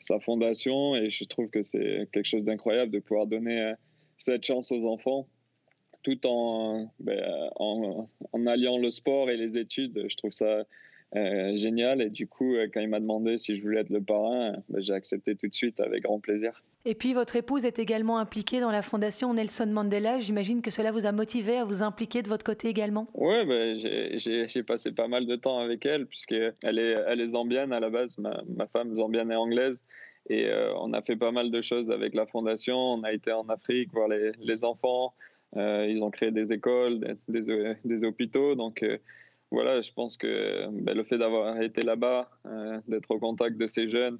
sa 0.00 0.20
fondation 0.20 0.96
et 0.96 1.10
je 1.10 1.24
trouve 1.24 1.48
que 1.48 1.62
c'est 1.62 2.08
quelque 2.12 2.26
chose 2.26 2.44
d'incroyable 2.44 2.92
de 2.92 2.98
pouvoir 2.98 3.26
donner 3.26 3.74
cette 4.16 4.44
chance 4.44 4.72
aux 4.72 4.86
enfants 4.86 5.28
tout 6.04 6.24
en, 6.26 6.90
ben, 7.00 7.20
en, 7.56 8.08
en, 8.32 8.46
alliant 8.46 8.78
le 8.78 8.90
sport 8.90 9.30
et 9.30 9.36
les 9.36 9.58
études. 9.58 10.06
Je 10.08 10.16
trouve 10.16 10.30
ça 10.30 10.64
euh, 11.16 11.56
génial. 11.56 12.02
Et 12.02 12.08
du 12.08 12.28
coup, 12.28 12.54
euh, 12.54 12.68
quand 12.72 12.80
il 12.80 12.88
m'a 12.88 13.00
demandé 13.00 13.38
si 13.38 13.56
je 13.56 13.62
voulais 13.62 13.80
être 13.80 13.90
le 13.90 14.02
parrain, 14.02 14.52
ben, 14.68 14.82
j'ai 14.82 14.92
accepté 14.92 15.34
tout 15.34 15.48
de 15.48 15.54
suite 15.54 15.80
avec 15.80 16.02
grand 16.04 16.20
plaisir. 16.20 16.62
Et 16.84 16.94
puis, 16.94 17.14
votre 17.14 17.34
épouse 17.36 17.64
est 17.64 17.78
également 17.78 18.18
impliquée 18.18 18.60
dans 18.60 18.70
la 18.70 18.82
fondation 18.82 19.32
Nelson 19.32 19.66
Mandela. 19.66 20.20
J'imagine 20.20 20.60
que 20.60 20.70
cela 20.70 20.92
vous 20.92 21.06
a 21.06 21.12
motivé 21.12 21.56
à 21.56 21.64
vous 21.64 21.82
impliquer 21.82 22.20
de 22.20 22.28
votre 22.28 22.44
côté 22.44 22.68
également 22.68 23.08
Oui, 23.14 23.46
ben, 23.46 23.74
j'ai 23.74 24.62
passé 24.62 24.92
pas 24.92 25.08
mal 25.08 25.26
de 25.26 25.36
temps 25.36 25.60
avec 25.60 25.86
elle, 25.86 26.06
puisqu'elle 26.06 26.78
est, 26.78 26.94
elle 27.06 27.20
est 27.22 27.26
zambienne 27.28 27.72
à 27.72 27.80
la 27.80 27.88
base, 27.88 28.18
ma, 28.18 28.42
ma 28.54 28.66
femme 28.66 28.94
zambienne 28.94 29.32
et 29.32 29.36
anglaise. 29.36 29.86
Et 30.28 30.46
euh, 30.46 30.74
on 30.78 30.92
a 30.92 31.02
fait 31.02 31.16
pas 31.16 31.30
mal 31.30 31.50
de 31.50 31.62
choses 31.62 31.90
avec 31.90 32.14
la 32.14 32.26
fondation. 32.26 32.76
On 32.76 33.02
a 33.02 33.12
été 33.12 33.32
en 33.32 33.48
Afrique 33.48 33.92
voir 33.92 34.08
les, 34.08 34.32
les 34.40 34.64
enfants. 34.64 35.14
Euh, 35.56 35.86
ils 35.88 36.02
ont 36.02 36.10
créé 36.10 36.30
des 36.30 36.52
écoles, 36.52 37.16
des, 37.28 38.04
hôpitaux. 38.04 38.54
Donc 38.54 38.82
euh, 38.82 38.98
voilà, 39.50 39.80
je 39.80 39.92
pense 39.92 40.16
que 40.16 40.68
ben, 40.70 40.96
le 40.96 41.04
fait 41.04 41.18
d'avoir 41.18 41.60
été 41.62 41.82
là-bas, 41.82 42.30
euh, 42.46 42.80
d'être 42.88 43.10
au 43.10 43.18
contact 43.18 43.56
de 43.56 43.66
ces 43.66 43.88
jeunes, 43.88 44.18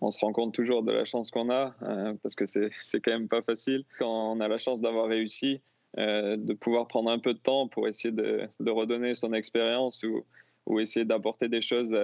on 0.00 0.10
se 0.10 0.18
rend 0.20 0.32
compte 0.32 0.54
toujours 0.54 0.82
de 0.82 0.90
la 0.90 1.04
chance 1.04 1.30
qu'on 1.30 1.50
a, 1.50 1.76
parce 2.22 2.34
que 2.34 2.46
c'est 2.46 3.00
quand 3.00 3.12
même 3.12 3.28
pas 3.28 3.42
facile. 3.42 3.84
Quand 3.98 4.32
on 4.32 4.40
a 4.40 4.48
la 4.48 4.58
chance 4.58 4.80
d'avoir 4.80 5.06
réussi, 5.06 5.60
de 5.96 6.54
pouvoir 6.54 6.88
prendre 6.88 7.10
un 7.10 7.18
peu 7.18 7.34
de 7.34 7.38
temps 7.38 7.68
pour 7.68 7.86
essayer 7.86 8.10
de, 8.10 8.48
redonner 8.66 9.14
son 9.14 9.34
expérience 9.34 10.02
ou, 10.66 10.80
essayer 10.80 11.04
d'apporter 11.04 11.48
des 11.48 11.60
choses 11.60 11.96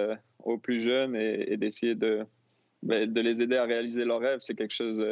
aux 0.43 0.57
plus 0.59 0.79
jeunes 0.79 1.15
et, 1.15 1.57
d'essayer 1.57 1.95
de, 1.95 2.25
ben, 2.83 3.11
de 3.11 3.21
les 3.21 3.41
aider 3.41 3.57
à 3.57 3.65
réaliser 3.65 4.05
leurs 4.05 4.21
rêves, 4.21 4.39
c'est 4.39 4.55
quelque 4.55 4.73
chose 4.73 5.03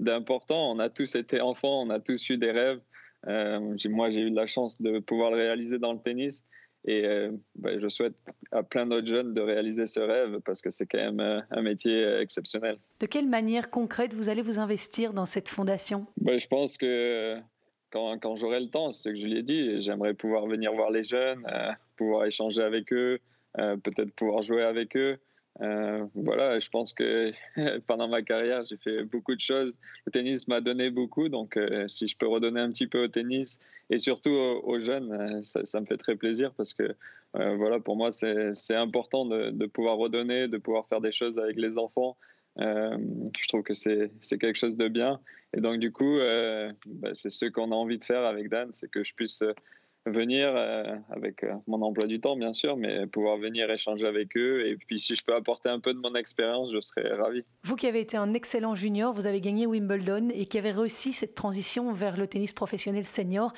d'important. 0.00 0.72
On 0.72 0.78
a 0.78 0.88
tous 0.88 1.14
été 1.14 1.40
enfants, 1.40 1.82
on 1.82 1.90
a 1.90 2.00
tous 2.00 2.28
eu 2.30 2.36
des 2.36 2.50
rêves. 2.50 2.80
Euh, 3.28 3.76
moi, 3.88 4.10
j'ai 4.10 4.20
eu 4.20 4.30
la 4.30 4.46
chance 4.46 4.80
de 4.80 4.98
pouvoir 4.98 5.30
le 5.30 5.36
réaliser 5.36 5.78
dans 5.78 5.92
le 5.92 5.98
tennis. 5.98 6.44
Et 6.86 7.04
euh, 7.04 7.30
ben, 7.56 7.78
je 7.78 7.88
souhaite 7.88 8.14
à 8.52 8.62
plein 8.62 8.86
d'autres 8.86 9.06
jeunes 9.06 9.34
de 9.34 9.42
réaliser 9.42 9.84
ce 9.84 10.00
rêve 10.00 10.40
parce 10.46 10.62
que 10.62 10.70
c'est 10.70 10.86
quand 10.86 10.98
même 10.98 11.20
euh, 11.20 11.40
un 11.50 11.60
métier 11.60 12.20
exceptionnel. 12.20 12.78
De 13.00 13.06
quelle 13.06 13.28
manière 13.28 13.68
concrète 13.68 14.14
vous 14.14 14.30
allez 14.30 14.40
vous 14.40 14.58
investir 14.58 15.12
dans 15.12 15.26
cette 15.26 15.50
fondation? 15.50 16.06
Ben, 16.16 16.40
Je 16.40 16.48
pense 16.48 16.78
que 16.78 17.36
quand, 17.90 18.18
quand 18.18 18.34
j'aurai 18.36 18.60
le 18.60 18.70
temps, 18.70 18.90
c'est 18.92 19.02
ce 19.02 19.08
que 19.10 19.20
je 19.20 19.26
lui 19.26 19.38
ai 19.38 19.42
dit, 19.42 19.82
j'aimerais 19.82 20.14
pouvoir 20.14 20.46
venir 20.46 20.72
voir 20.72 20.90
les 20.90 21.04
jeunes, 21.04 21.44
pouvoir 21.96 22.24
échanger 22.24 22.62
avec 22.62 22.90
eux, 22.94 23.18
peut-être 23.54 24.12
pouvoir 24.12 24.40
jouer 24.40 24.62
avec 24.62 24.96
eux. 24.96 25.18
Euh, 25.60 26.06
voilà, 26.14 26.58
je 26.58 26.68
pense 26.70 26.94
que 26.94 27.32
pendant 27.86 28.08
ma 28.08 28.22
carrière, 28.22 28.62
j'ai 28.62 28.76
fait 28.76 29.04
beaucoup 29.04 29.34
de 29.34 29.40
choses. 29.40 29.78
Le 30.06 30.12
tennis 30.12 30.48
m'a 30.48 30.60
donné 30.60 30.90
beaucoup, 30.90 31.28
donc 31.28 31.56
euh, 31.56 31.86
si 31.88 32.08
je 32.08 32.16
peux 32.16 32.26
redonner 32.26 32.60
un 32.60 32.70
petit 32.70 32.86
peu 32.86 33.04
au 33.04 33.08
tennis 33.08 33.58
et 33.90 33.98
surtout 33.98 34.30
aux, 34.30 34.78
jeunes, 34.78 35.12
euh, 35.12 35.42
ça, 35.42 35.80
me 35.80 35.86
fait 35.86 35.98
très 35.98 36.16
plaisir 36.16 36.52
parce 36.54 36.72
que 36.72 36.94
voilà, 37.32 37.78
pour 37.78 37.96
moi, 37.96 38.10
c'est 38.10 38.74
important 38.74 39.24
de, 39.24 39.66
pouvoir 39.66 39.98
redonner, 39.98 40.48
de 40.48 40.58
pouvoir 40.58 40.88
faire 40.88 41.00
des 41.00 41.12
choses 41.12 41.38
avec 41.38 41.56
les 41.56 41.78
enfants. 41.78 42.16
je 42.56 43.48
trouve 43.48 43.62
que 43.62 43.74
c'est 43.74 44.10
quelque 44.40 44.56
chose 44.56 44.76
de 44.76 44.88
bien. 44.88 45.20
Et 45.56 45.60
donc, 45.60 45.78
du 45.78 45.92
coup, 45.92 46.18
bah, 46.86 47.10
c'est 47.12 47.30
ce 47.30 47.46
qu'on 47.46 47.70
a 47.70 47.74
envie 47.76 47.98
de 47.98 48.04
faire 48.04 48.24
avec 48.24 48.48
Dan, 48.48 48.70
c'est 48.72 48.90
que 48.90 49.04
je 49.04 49.14
puisse 49.14 49.44
venir 50.06 50.52
euh, 50.54 50.96
avec 51.10 51.44
euh, 51.44 51.54
mon 51.66 51.82
emploi 51.82 52.06
du 52.06 52.20
temps, 52.20 52.36
bien 52.36 52.52
sûr, 52.52 52.76
mais 52.76 53.06
pouvoir 53.06 53.36
venir 53.36 53.70
échanger 53.70 54.06
avec 54.06 54.36
eux. 54.36 54.66
Et 54.66 54.76
puis, 54.76 54.98
si 54.98 55.14
je 55.14 55.24
peux 55.24 55.34
apporter 55.34 55.68
un 55.68 55.80
peu 55.80 55.92
de 55.92 55.98
mon 55.98 56.14
expérience, 56.14 56.70
je 56.72 56.80
serais 56.80 57.14
ravi. 57.14 57.44
Vous 57.64 57.76
qui 57.76 57.86
avez 57.86 58.00
été 58.00 58.16
un 58.16 58.32
excellent 58.34 58.74
junior, 58.74 59.12
vous 59.12 59.26
avez 59.26 59.40
gagné 59.40 59.66
Wimbledon 59.66 60.28
et 60.30 60.46
qui 60.46 60.58
avez 60.58 60.70
réussi 60.70 61.12
cette 61.12 61.34
transition 61.34 61.92
vers 61.92 62.16
le 62.16 62.26
tennis 62.26 62.52
professionnel 62.52 63.04
senior. 63.06 63.52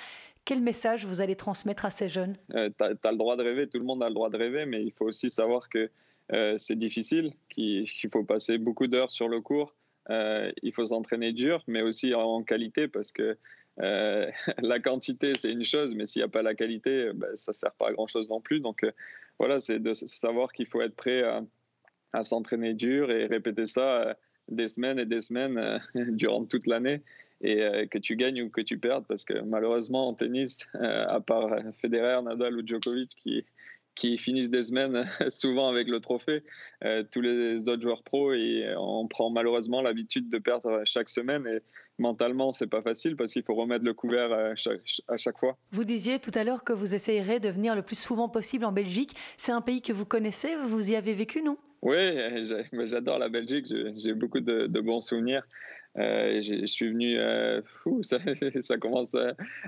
Quel 0.45 0.61
message 0.61 1.07
vous 1.07 1.21
allez 1.21 1.37
transmettre 1.37 1.85
à 1.85 1.91
ces 1.91 2.09
jeunes? 2.09 2.37
Euh, 2.55 2.69
Tu 2.77 2.85
as, 2.85 3.13
le 3.13 3.17
droit 3.17 3.37
de 3.37 3.45
rêver, 3.45 3.69
tout 3.69 3.79
le 3.79 3.85
monde 3.85 4.03
a 4.03 4.09
le 4.09 4.15
droit 4.15 4.31
de 4.31 4.37
rêver, 4.37 4.67
mais 4.67 4.83
il 4.83 4.91
faut 4.91 5.05
aussi 5.05 5.31
savoir 5.31 5.69
que 5.69 5.91
c'est 6.57 6.79
difficile, 6.79 7.35
qu'il 7.51 7.87
faut 8.11 8.25
passer 8.25 8.57
beaucoup 8.57 8.87
d'heures 8.87 9.13
sur 9.13 9.29
le 9.29 9.43
cours. 9.43 9.75
il 10.09 10.73
faut 10.75 10.87
s'entraîner 10.87 11.33
dur, 11.33 11.63
mais 11.67 11.83
aussi 11.83 12.15
en 12.15 12.43
qualité, 12.43 12.89
parce 12.89 13.13
que 13.13 13.37
euh, 13.81 14.31
la 14.63 14.81
quantité, 14.81 15.35
c'est 15.35 15.51
une 15.51 15.65
chose, 15.65 15.95
mais 15.95 16.05
s'il 16.05 16.21
n'y 16.21 16.25
a 16.25 16.29
pas 16.29 16.43
la 16.43 16.55
qualité, 16.55 17.11
ben, 17.15 17.29
ça 17.35 17.53
ne 17.53 17.55
sert 17.55 17.73
pas 17.73 17.89
à 17.89 17.93
grand-chose 17.93 18.29
non 18.29 18.41
plus. 18.41 18.61
Donc 18.61 18.85
euh, 18.85 18.93
voilà, 19.39 19.61
c'est 19.61 19.79
de 19.79 19.93
savoir 19.95 20.53
qu'il 20.53 20.67
faut 20.67 20.83
être 20.83 20.97
prêt 20.97 21.23
à, 22.13 22.23
s'entraîner 22.23 22.75
dur 22.75 23.11
et 23.11 23.27
répéter 23.27 23.65
ça 23.65 24.03
euh, 24.03 24.15
des 24.49 24.67
semaines 24.67 24.99
et 24.99 25.07
des 25.07 25.21
semaines 25.21 25.81
durant 25.95 26.45
toute 26.45 26.67
l'année 26.67 27.03
et 27.45 27.89
que 27.91 27.99
tu 27.99 28.15
gagnes 28.15 28.43
ou 28.43 28.51
que 28.51 28.61
tu 28.61 28.79
perdes 28.79 29.05
parce 29.09 29.25
que 29.25 29.41
malheureusement 29.41 30.07
en 30.07 30.15
tennis, 30.15 30.69
à 30.75 31.21
part 31.21 31.51
Federer, 31.81 32.23
Nadal 32.23 32.57
ou 32.57 32.65
Djokovic 32.65 33.17
qui, 33.17 33.45
qui 33.95 34.19
finissent 34.19 34.51
des 34.51 34.63
semaines 34.63 35.09
souvent 35.29 35.69
avec 35.69 35.89
le 35.89 36.01
trophée. 36.01 36.43
Euh, 36.85 37.05
tous 37.11 37.21
les 37.21 37.69
autres 37.69 37.83
joueurs 37.83 38.03
pros, 38.03 38.33
et 38.33 38.75
on 38.77 39.07
prend 39.07 39.31
malheureusement 39.31 39.83
l'habitude 39.83 40.29
de 40.29 40.39
perdre 40.39 40.83
chaque 40.85 41.09
semaine 41.09 41.47
et 41.47 41.61
mentalement, 41.99 42.53
c'est 42.53 42.67
pas 42.67 42.83
facile 42.83 43.17
parce 43.17 43.33
qu'il 43.33 43.43
faut 43.43 43.55
remettre 43.55 43.85
le 43.85 43.95
couvert 43.95 44.33
à 44.33 44.55
chaque, 44.57 45.39
fois. 45.39 45.57
Vous 45.71 45.85
disiez 45.85 46.19
tout 46.19 46.33
à 46.35 46.45
l'heure 46.45 46.65
que 46.65 46.73
vous 46.73 46.95
essayerez 46.95 47.39
de 47.39 47.49
venir 47.49 47.77
le 47.77 47.83
plus 47.83 47.99
souvent 47.99 48.29
possible 48.29 48.65
en 48.65 48.73
Belgique. 48.73 49.15
C'est 49.37 49.53
un 49.53 49.61
pays 49.61 49.83
que 49.83 49.93
vous 49.93 50.07
connaissez, 50.07 50.57
vous 50.57 50.91
y 50.91 50.97
avez 50.97 51.13
vécu, 51.13 51.43
non? 51.43 51.57
Oui, 51.83 51.99
j'adore 52.85 53.19
la 53.19 53.29
Belgique, 53.29 53.67
j'ai 53.97 54.15
beaucoup 54.15 54.41
de, 54.41 54.67
de 54.67 54.81
bons 54.81 55.01
souvenirs. 55.01 55.43
Euh, 55.99 56.41
je 56.43 56.65
suis 56.67 56.89
venu, 56.89 57.19
euh, 57.19 57.61
ça, 58.03 58.19
ça, 58.61 58.79
commence 58.79 59.15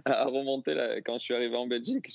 à, 0.05 0.25
remonter 0.25 0.75
là, 0.75 1.01
quand 1.03 1.19
je 1.19 1.25
suis 1.25 1.35
arrivé 1.35 1.55
en 1.57 1.67
Belgique. 1.67 2.09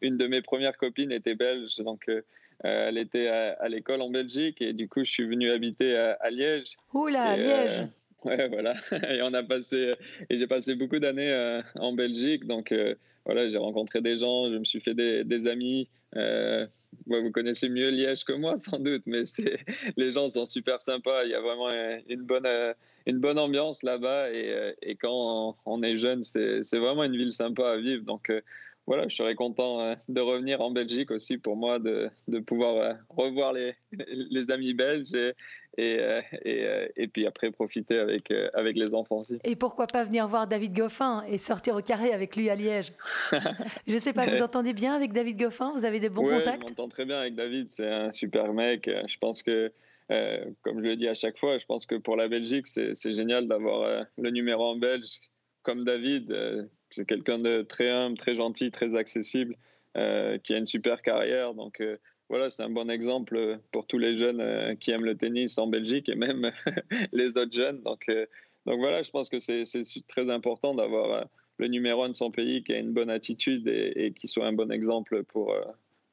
Une 0.00 0.16
de 0.16 0.26
mes 0.26 0.42
premières 0.42 0.76
copines 0.76 1.12
était 1.12 1.34
belge, 1.34 1.76
donc 1.78 2.08
euh, 2.08 2.22
elle 2.60 2.98
était 2.98 3.28
à, 3.28 3.68
l'école 3.68 4.02
en 4.02 4.10
Belgique 4.10 4.60
et 4.60 4.72
du 4.72 4.88
coup 4.88 5.04
je 5.04 5.10
suis 5.10 5.26
venu 5.26 5.50
habiter 5.50 5.96
à, 5.96 6.30
Liège. 6.30 6.76
Oula, 6.92 7.22
à 7.22 7.36
Liège. 7.36 7.86
Ouais, 8.24 8.48
voilà. 8.48 8.72
Et 9.10 9.20
on 9.20 9.34
a 9.34 9.42
passé, 9.42 9.90
et 10.30 10.38
j'ai 10.38 10.46
passé 10.46 10.74
beaucoup 10.74 10.98
d'années 10.98 11.60
en 11.74 11.92
Belgique, 11.92 12.46
donc 12.46 12.74
voilà, 13.26 13.48
j'ai 13.48 13.58
rencontré 13.58 14.00
des 14.00 14.16
gens, 14.16 14.50
je 14.50 14.56
me 14.56 14.64
suis 14.64 14.80
fait 14.80 14.94
des, 14.94 15.24
des 15.24 15.46
amis 15.46 15.90
vous 17.06 17.30
connaissez 17.30 17.68
mieux 17.68 17.90
Liège 17.90 18.24
que 18.24 18.32
moi, 18.32 18.56
sans 18.56 18.78
doute, 18.78 19.02
mais 19.06 19.22
les 19.96 20.12
gens 20.12 20.28
sont 20.28 20.46
super 20.46 20.80
sympas. 20.80 21.24
Il 21.24 21.30
y 21.30 21.34
a 21.34 21.40
vraiment 21.40 21.70
une 22.08 22.22
bonne, 22.22 22.46
euh, 22.46 22.72
une 23.06 23.18
bonne 23.18 23.38
ambiance 23.38 23.82
là-bas. 23.82 24.30
Et, 24.30 24.52
euh, 24.52 24.72
et, 24.82 24.96
quand 24.96 25.56
on 25.66 25.82
est 25.82 25.98
jeune, 25.98 26.24
c'est 26.24 26.78
vraiment 26.78 27.04
une 27.04 27.16
ville 27.16 27.32
sympa 27.32 27.70
à 27.70 27.76
vivre. 27.76 28.04
Donc, 28.04 28.30
euh, 28.30 28.40
voilà, 28.86 29.08
je 29.08 29.16
serais 29.16 29.34
content 29.34 29.96
de 30.08 30.20
revenir 30.20 30.60
en 30.60 30.70
Belgique 30.70 31.10
aussi 31.10 31.38
pour 31.38 31.56
moi, 31.56 31.78
de, 31.78 32.10
de 32.28 32.38
pouvoir 32.38 32.96
revoir 33.08 33.52
les, 33.52 33.74
les 33.92 34.50
amis 34.50 34.74
belges 34.74 35.14
et, 35.14 35.32
et, 35.78 35.98
euh, 35.98 36.20
et, 36.42 36.64
euh, 36.64 36.88
et, 36.96 37.08
puis 37.08 37.26
après 37.26 37.50
profiter 37.50 37.98
avec, 37.98 38.30
euh, 38.30 38.48
avec 38.54 38.76
les 38.76 38.94
enfants 38.94 39.18
aussi. 39.18 39.38
Et 39.44 39.56
pourquoi 39.56 39.86
pas 39.86 40.04
venir 40.04 40.28
voir 40.28 40.46
David 40.46 40.74
Goffin 40.74 41.24
et 41.28 41.38
sortir 41.38 41.76
au 41.76 41.82
carré 41.82 42.12
avec 42.12 42.36
lui 42.36 42.50
à 42.50 42.54
Liège? 42.54 42.92
Je 43.86 43.94
ne 43.94 43.98
sais 43.98 44.12
pas, 44.12 44.26
vous 44.26 44.42
entendez 44.42 44.72
bien 44.72 44.94
avec 44.94 45.12
David 45.12 45.38
Goffin? 45.38 45.72
Vous 45.72 45.84
avez 45.84 46.00
des 46.00 46.08
bons 46.08 46.28
contacts? 46.28 46.62
Je 46.62 46.68
m'entends 46.68 46.88
très 46.88 47.04
bien 47.04 47.18
avec 47.18 47.34
David, 47.34 47.70
c'est 47.70 47.88
un 47.88 48.10
super 48.10 48.52
mec. 48.52 48.88
Je 49.06 49.18
pense 49.18 49.42
que, 49.42 49.72
comme 50.62 50.82
je 50.82 50.88
le 50.88 50.96
dis 50.96 51.08
à 51.08 51.14
chaque 51.14 51.38
fois, 51.38 51.58
je 51.58 51.66
pense 51.66 51.86
que 51.86 51.96
pour 51.96 52.16
la 52.16 52.28
Belgique, 52.28 52.66
c'est 52.66 53.12
génial 53.12 53.48
d'avoir 53.48 54.06
le 54.16 54.30
numéro 54.30 54.64
en 54.64 54.76
belge 54.76 55.18
comme 55.64 55.84
David. 55.84 56.32
c'est 56.90 57.06
quelqu'un 57.06 57.40
de 57.40 57.62
très 57.62 57.90
humble, 57.90 58.16
très 58.16 58.36
gentil, 58.36 58.70
très 58.70 58.94
accessible, 58.94 59.56
qui 59.94 60.54
a 60.54 60.58
une 60.58 60.66
super 60.66 61.02
carrière. 61.02 61.54
Donc, 61.54 61.82
voilà, 62.30 62.48
c'est 62.48 62.62
un 62.62 62.70
bon 62.70 62.90
exemple 62.90 63.60
pour 63.70 63.86
tous 63.86 63.98
les 63.98 64.14
jeunes 64.14 64.40
euh, 64.40 64.74
qui 64.74 64.90
aiment 64.90 65.04
le 65.04 65.16
tennis 65.16 65.58
en 65.58 65.66
Belgique 65.66 66.08
et 66.08 66.14
même 66.14 66.50
les 67.12 67.36
autres 67.36 67.52
jeunes. 67.52 67.82
Donc, 67.82 68.08
euh, 68.08 68.26
donc 68.66 68.78
voilà, 68.78 69.02
je 69.02 69.10
pense 69.10 69.28
que 69.28 69.38
c'est 69.38 69.62
très 70.08 70.30
important 70.30 70.74
d'avoir 70.74 71.12
euh, 71.12 71.24
le 71.58 71.68
numéro 71.68 72.02
un 72.02 72.08
de 72.08 72.16
son 72.16 72.30
pays 72.30 72.64
qui 72.64 72.72
a 72.72 72.78
une 72.78 72.92
bonne 72.92 73.10
attitude 73.10 73.68
et, 73.68 74.12
qui 74.18 74.26
soit 74.26 74.46
un 74.46 74.52
bon 74.52 74.72
exemple 74.72 75.22
pour, 75.24 75.54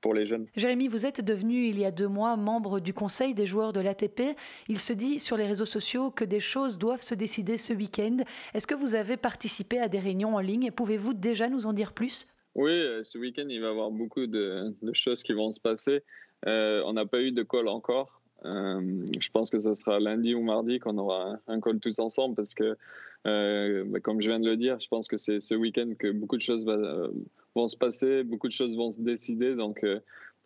pour 0.02 0.14
les 0.14 0.26
jeunes. 0.26 0.48
Jérémy, 0.56 0.88
vous 0.88 1.06
êtes 1.06 1.24
devenu 1.24 1.68
il 1.68 1.80
y 1.80 1.86
a 1.86 1.92
deux 1.92 2.08
mois 2.08 2.36
membre 2.36 2.80
du 2.80 2.94
conseil 2.94 3.34
des 3.34 3.46
joueurs 3.46 3.72
de 3.72 3.80
l'ATP. 3.80 4.36
Il 4.68 4.80
se 4.80 4.94
dit 4.94 5.20
sur 5.20 5.38
les 5.38 5.46
réseaux 5.46 5.66
sociaux 5.66 6.12
que 6.12 6.26
des 6.26 6.40
choses 6.40 6.78
doivent 6.78 7.02
se 7.02 7.16
décider 7.16 7.58
ce 7.58 7.74
week-end. 7.74 8.18
Est-ce 8.54 8.68
que 8.68 8.76
vous 8.76 8.96
avez 8.96 9.18
participé 9.18 9.80
à 9.80 9.88
des 9.88 10.00
réunions 10.00 10.36
en 10.36 10.40
ligne? 10.40 10.64
Et 10.64 10.72
pouvez-vous 10.72 11.14
déjà 11.14 11.48
nous 11.48 11.66
en 11.66 11.74
dire 11.74 11.94
plus? 11.94 12.28
Oui, 12.56 12.72
euh, 12.72 13.04
ce 13.04 13.18
week-end, 13.18 13.46
il 13.48 13.62
va 13.62 13.68
y 13.68 13.70
avoir 13.70 13.92
beaucoup 13.92 14.28
de, 14.28 14.76
choses 14.94 15.24
qui 15.24 15.34
vont 15.34 15.52
se 15.52 15.60
passer. 15.60 16.02
Euh, 16.48 16.82
on 16.86 16.94
n'a 16.94 17.06
pas 17.06 17.22
eu 17.22 17.32
de 17.32 17.44
call 17.44 17.68
encore. 17.68 18.22
je 18.44 19.30
pense 19.32 19.50
que 19.50 19.60
ce 19.60 19.74
sera 19.74 20.00
lundi 20.00 20.34
ou 20.34 20.42
mardi 20.42 20.80
qu'on 20.80 20.98
aura 20.98 21.38
un, 21.48 21.62
call 21.62 21.80
tous 21.80 22.00
ensemble 22.00 22.36
parce 22.36 22.56
que, 22.56 22.76
bah, 23.24 24.00
comme 24.02 24.20
je 24.20 24.28
viens 24.28 24.40
de 24.40 24.50
le 24.50 24.58
dire, 24.58 24.80
je 24.80 24.88
pense 24.88 25.08
que 25.08 25.18
c'est 25.18 25.40
ce 25.40 25.54
week-end 25.54 25.94
que 25.98 26.12
beaucoup 26.12 26.38
de 26.38 26.42
choses 26.42 26.66
vont 27.56 27.68
se 27.68 27.78
passer, 27.78 28.24
beaucoup 28.24 28.48
de 28.48 28.54
choses 28.54 28.76
vont 28.76 28.92
se 28.92 29.02
décider. 29.02 29.56
Donc, 29.56 29.86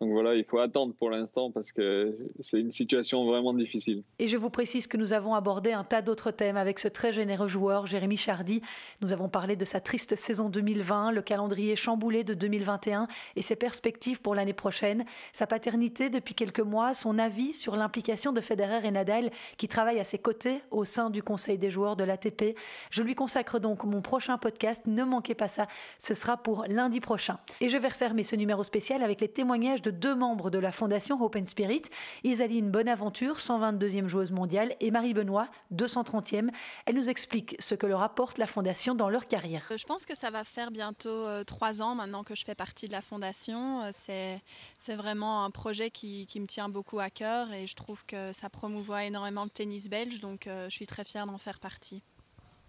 donc 0.00 0.10
voilà, 0.10 0.34
il 0.34 0.44
faut 0.44 0.58
attendre 0.58 0.92
pour 0.94 1.08
l'instant 1.08 1.50
parce 1.50 1.72
que 1.72 2.18
c'est 2.40 2.60
une 2.60 2.70
situation 2.70 3.24
vraiment 3.24 3.54
difficile. 3.54 4.02
Et 4.18 4.28
je 4.28 4.36
vous 4.36 4.50
précise 4.50 4.86
que 4.86 4.98
nous 4.98 5.14
avons 5.14 5.34
abordé 5.34 5.72
un 5.72 5.84
tas 5.84 6.02
d'autres 6.02 6.30
thèmes 6.30 6.58
avec 6.58 6.78
ce 6.78 6.88
très 6.88 7.14
généreux 7.14 7.48
joueur, 7.48 7.86
Jérémy 7.86 8.18
Chardy. 8.18 8.60
Nous 9.00 9.14
avons 9.14 9.30
parlé 9.30 9.56
de 9.56 9.64
sa 9.64 9.80
triste 9.80 10.14
saison 10.14 10.50
2020, 10.50 11.12
le 11.12 11.22
calendrier 11.22 11.76
chamboulé 11.76 12.24
de 12.24 12.34
2021 12.34 13.08
et 13.36 13.42
ses 13.42 13.56
perspectives 13.56 14.20
pour 14.20 14.34
l'année 14.34 14.52
prochaine, 14.52 15.06
sa 15.32 15.46
paternité 15.46 16.10
depuis 16.10 16.34
quelques 16.34 16.60
mois, 16.60 16.92
son 16.92 17.18
avis 17.18 17.54
sur 17.54 17.74
l'implication 17.74 18.32
de 18.32 18.42
Federer 18.42 18.86
et 18.86 18.90
Nadal 18.90 19.30
qui 19.56 19.66
travaillent 19.66 20.00
à 20.00 20.04
ses 20.04 20.18
côtés 20.18 20.60
au 20.70 20.84
sein 20.84 21.08
du 21.08 21.22
conseil 21.22 21.56
des 21.56 21.70
joueurs 21.70 21.96
de 21.96 22.04
l'ATP. 22.04 22.54
Je 22.90 23.02
lui 23.02 23.14
consacre 23.14 23.58
donc 23.60 23.84
mon 23.84 24.02
prochain 24.02 24.36
podcast, 24.36 24.82
ne 24.86 25.04
manquez 25.04 25.34
pas 25.34 25.48
ça, 25.48 25.68
ce 25.98 26.12
sera 26.12 26.36
pour 26.36 26.66
lundi 26.68 27.00
prochain. 27.00 27.38
Et 27.62 27.70
je 27.70 27.78
vais 27.78 27.88
refermer 27.88 28.24
ce 28.24 28.36
numéro 28.36 28.62
spécial 28.62 29.02
avec 29.02 29.22
les 29.22 29.28
témoignages 29.28 29.80
de 29.86 29.90
deux 29.92 30.16
membres 30.16 30.50
de 30.50 30.58
la 30.58 30.72
fondation 30.72 31.22
Open 31.22 31.46
Spirit, 31.46 31.82
Isaline 32.24 32.70
Bonaventure, 32.70 33.36
122e 33.36 34.06
joueuse 34.06 34.32
mondiale, 34.32 34.74
et 34.80 34.90
Marie 34.90 35.14
Benoît, 35.14 35.48
230e. 35.72 36.50
Elle 36.86 36.96
nous 36.96 37.08
explique 37.08 37.54
ce 37.60 37.76
que 37.76 37.86
leur 37.86 38.02
apporte 38.02 38.38
la 38.38 38.48
fondation 38.48 38.96
dans 38.96 39.08
leur 39.08 39.28
carrière. 39.28 39.66
Euh, 39.70 39.78
je 39.78 39.86
pense 39.86 40.04
que 40.04 40.16
ça 40.16 40.30
va 40.30 40.42
faire 40.42 40.72
bientôt 40.72 41.08
euh, 41.08 41.44
trois 41.44 41.82
ans 41.82 41.94
maintenant 41.94 42.24
que 42.24 42.34
je 42.34 42.44
fais 42.44 42.56
partie 42.56 42.86
de 42.88 42.92
la 42.92 43.00
fondation. 43.00 43.82
Euh, 43.82 43.90
c'est, 43.92 44.42
c'est 44.78 44.96
vraiment 44.96 45.44
un 45.44 45.50
projet 45.50 45.90
qui, 45.90 46.26
qui, 46.26 46.40
me 46.40 46.46
tient 46.46 46.68
beaucoup 46.68 46.98
à 46.98 47.08
cœur 47.08 47.52
et 47.52 47.66
je 47.68 47.76
trouve 47.76 48.04
que 48.06 48.32
ça 48.32 48.50
promouvoit 48.50 49.04
énormément 49.04 49.44
le 49.44 49.50
tennis 49.50 49.88
belge, 49.88 50.20
donc 50.20 50.48
je 50.48 50.70
suis 50.70 50.86
très 50.86 51.04
fière 51.04 51.26
d'en 51.26 51.38
faire 51.38 51.60
partie. 51.60 52.02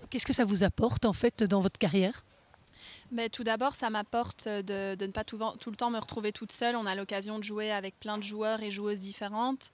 Qu'est-ce 0.09 0.25
que 0.25 0.33
ça 0.33 0.45
vous 0.45 0.63
apporte 0.63 1.05
en 1.05 1.13
fait 1.13 1.43
dans 1.43 1.61
votre 1.61 1.79
carrière? 1.79 2.23
Tout 3.31 3.43
d'abord, 3.43 3.75
ça 3.75 3.89
m'apporte 3.89 4.47
de, 4.47 4.95
ne 4.99 5.11
pas 5.11 5.23
tout, 5.23 5.37
le 5.37 5.75
temps 5.75 5.89
me 5.89 5.99
retrouver 5.99 6.31
toute 6.31 6.51
seule. 6.51 6.75
On 6.75 6.85
a 6.85 6.95
l'occasion 6.95 7.39
de 7.39 7.43
jouer 7.43 7.71
avec 7.71 7.99
plein 7.99 8.17
de 8.17 8.23
joueurs 8.23 8.61
et 8.61 8.71
joueuses 8.71 8.99
différentes. 8.99 9.71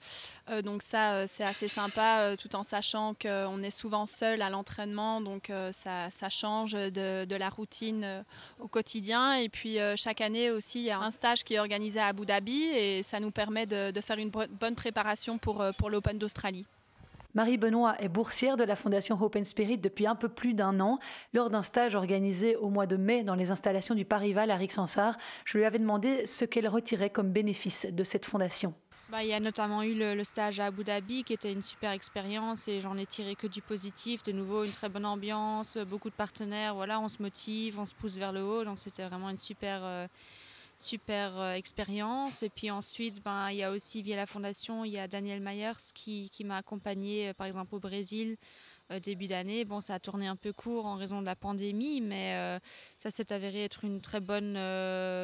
Euh, 0.50 0.62
donc 0.62 0.82
ça, 0.82 1.14
euh, 1.14 1.26
c'est 1.28 1.44
assez 1.44 1.68
sympa, 1.68 2.20
euh, 2.20 2.36
tout 2.36 2.54
en 2.56 2.62
sachant 2.62 3.14
qu'on 3.14 3.62
est 3.62 3.70
souvent 3.70 4.06
seul 4.06 4.42
à 4.42 4.50
l'entraînement. 4.50 5.20
Donc 5.20 5.50
ça, 5.72 6.08
change 6.30 6.72
de, 6.72 7.34
la 7.34 7.48
routine 7.48 8.24
au 8.60 8.68
quotidien. 8.68 9.34
Et 9.34 9.48
puis 9.48 9.78
chaque 9.96 10.20
année 10.20 10.50
aussi, 10.50 10.80
il 10.80 10.84
y 10.84 10.90
a 10.90 11.00
un 11.00 11.10
stage 11.10 11.44
qui 11.44 11.54
est 11.54 11.58
organisé 11.58 12.00
à 12.00 12.06
Abu 12.06 12.26
Dhabi 12.26 12.62
et 12.62 13.02
ça 13.02 13.20
nous 13.20 13.30
permet 13.30 13.66
de, 13.66 14.00
faire 14.00 14.18
une 14.18 14.30
bonne 14.30 14.74
préparation 14.74 15.38
pour 15.38 15.90
l'Open 15.90 16.18
d'Australie. 16.18 16.66
Marie 17.34 17.58
Benoît 17.58 17.96
est 18.00 18.08
boursière 18.08 18.56
de 18.56 18.62
la 18.62 18.76
Fondation 18.76 19.20
Hope 19.20 19.34
and 19.34 19.42
Spirit 19.42 19.78
depuis 19.78 20.06
un 20.06 20.14
peu 20.14 20.28
plus 20.28 20.54
d'un 20.54 20.78
an. 20.78 21.00
Lors 21.32 21.50
d'un 21.50 21.64
stage 21.64 21.96
organisé 21.96 22.54
au 22.54 22.68
mois 22.68 22.86
de 22.86 22.96
mai 22.96 23.24
dans 23.24 23.34
les 23.34 23.50
installations 23.50 23.96
du 23.96 24.04
Parival 24.04 24.52
à 24.52 24.56
Rixensart, 24.56 25.16
je 25.44 25.58
lui 25.58 25.64
avais 25.64 25.80
demandé 25.80 26.26
ce 26.26 26.44
qu'elle 26.44 26.68
retirait 26.68 27.10
comme 27.10 27.32
bénéfice 27.32 27.88
de 27.90 28.04
cette 28.04 28.24
fondation. 28.24 28.72
Bah, 29.10 29.24
il 29.24 29.30
y 29.30 29.32
a 29.32 29.40
notamment 29.40 29.82
eu 29.82 29.94
le, 29.94 30.22
stage 30.22 30.60
à 30.60 30.66
Abu 30.66 30.84
Dhabi 30.84 31.24
qui 31.24 31.32
était 31.32 31.52
une 31.52 31.62
super 31.62 31.90
expérience 31.90 32.68
et 32.68 32.80
j'en 32.80 32.96
ai 32.96 33.04
tiré 33.04 33.34
que 33.34 33.48
du 33.48 33.62
positif. 33.62 34.22
De 34.22 34.30
nouveau, 34.30 34.64
une 34.64 34.70
très 34.70 34.88
bonne 34.88 35.04
ambiance, 35.04 35.76
beaucoup 35.76 36.10
de 36.10 36.14
partenaires. 36.14 36.76
Voilà, 36.76 37.00
on 37.00 37.08
se 37.08 37.20
motive, 37.20 37.80
on 37.80 37.84
se 37.84 37.96
pousse 37.96 38.16
vers 38.16 38.32
le 38.32 38.44
haut. 38.44 38.64
Donc 38.64 38.78
c'était 38.78 39.04
vraiment 39.04 39.30
une 39.30 39.38
super. 39.40 39.80
Euh, 39.82 40.06
super 40.78 41.38
euh, 41.38 41.54
expérience. 41.54 42.42
Et 42.42 42.48
puis 42.48 42.70
ensuite, 42.70 43.22
ben, 43.24 43.50
il 43.50 43.56
y 43.56 43.62
a 43.62 43.70
aussi 43.70 44.02
via 44.02 44.16
la 44.16 44.26
fondation, 44.26 44.84
il 44.84 44.92
y 44.92 44.98
a 44.98 45.08
Daniel 45.08 45.40
Myers 45.40 45.92
qui, 45.94 46.30
qui 46.30 46.44
m'a 46.44 46.56
accompagné 46.56 47.28
euh, 47.28 47.34
par 47.34 47.46
exemple 47.46 47.74
au 47.74 47.80
Brésil 47.80 48.36
euh, 48.90 49.00
début 49.00 49.26
d'année. 49.26 49.64
Bon, 49.64 49.80
ça 49.80 49.94
a 49.94 49.98
tourné 49.98 50.26
un 50.26 50.36
peu 50.36 50.52
court 50.52 50.86
en 50.86 50.96
raison 50.96 51.20
de 51.20 51.26
la 51.26 51.36
pandémie, 51.36 52.00
mais 52.00 52.60
ça 52.98 53.10
s'est 53.10 53.32
avéré 53.32 53.64
être 53.64 53.84
une 53.84 54.00
très 54.00 54.20
bonne 54.20 54.54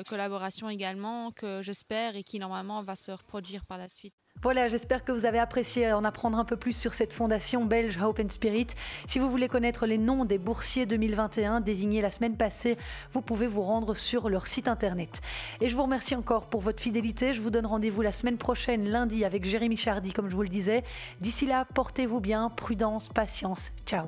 collaboration 0.08 0.70
également 0.70 1.30
que 1.32 1.60
j'espère 1.62 2.16
et 2.16 2.22
qui 2.22 2.38
normalement 2.38 2.82
va 2.82 2.96
se 2.96 3.12
reproduire 3.12 3.64
par 3.64 3.78
la 3.78 3.88
suite. 3.88 4.14
Voilà, 4.42 4.70
j'espère 4.70 5.04
que 5.04 5.12
vous 5.12 5.26
avez 5.26 5.38
apprécié 5.38 5.92
en 5.92 6.02
apprendre 6.02 6.38
un 6.38 6.46
peu 6.46 6.56
plus 6.56 6.72
sur 6.72 6.94
cette 6.94 7.12
fondation 7.12 7.66
belge 7.66 7.98
Hope 8.02 8.20
and 8.20 8.30
Spirit. 8.30 8.68
Si 9.06 9.18
vous 9.18 9.30
voulez 9.30 9.48
connaître 9.48 9.84
les 9.84 9.98
noms 9.98 10.24
des 10.24 10.38
boursiers 10.38 10.86
2021 10.86 11.60
désignés 11.60 12.00
la 12.00 12.10
semaine 12.10 12.38
passée, 12.38 12.78
vous 13.12 13.20
pouvez 13.20 13.46
vous 13.46 13.60
rendre 13.60 13.94
sur 13.94 14.30
leur 14.30 14.46
site 14.46 14.66
internet. 14.66 15.20
Et 15.60 15.68
je 15.68 15.76
vous 15.76 15.82
remercie 15.82 16.14
encore 16.14 16.46
pour 16.46 16.62
votre 16.62 16.80
fidélité. 16.80 17.34
Je 17.34 17.42
vous 17.42 17.50
donne 17.50 17.66
rendez-vous 17.66 18.00
la 18.00 18.12
semaine 18.12 18.38
prochaine, 18.38 18.88
lundi, 18.88 19.26
avec 19.26 19.44
Jérémy 19.44 19.76
Chardy, 19.76 20.14
comme 20.14 20.30
je 20.30 20.36
vous 20.36 20.42
le 20.42 20.48
disais. 20.48 20.84
D'ici 21.20 21.44
là, 21.44 21.66
portez-vous 21.74 22.20
bien, 22.20 22.48
prudence, 22.48 23.10
patience. 23.10 23.72
Ciao 23.84 24.06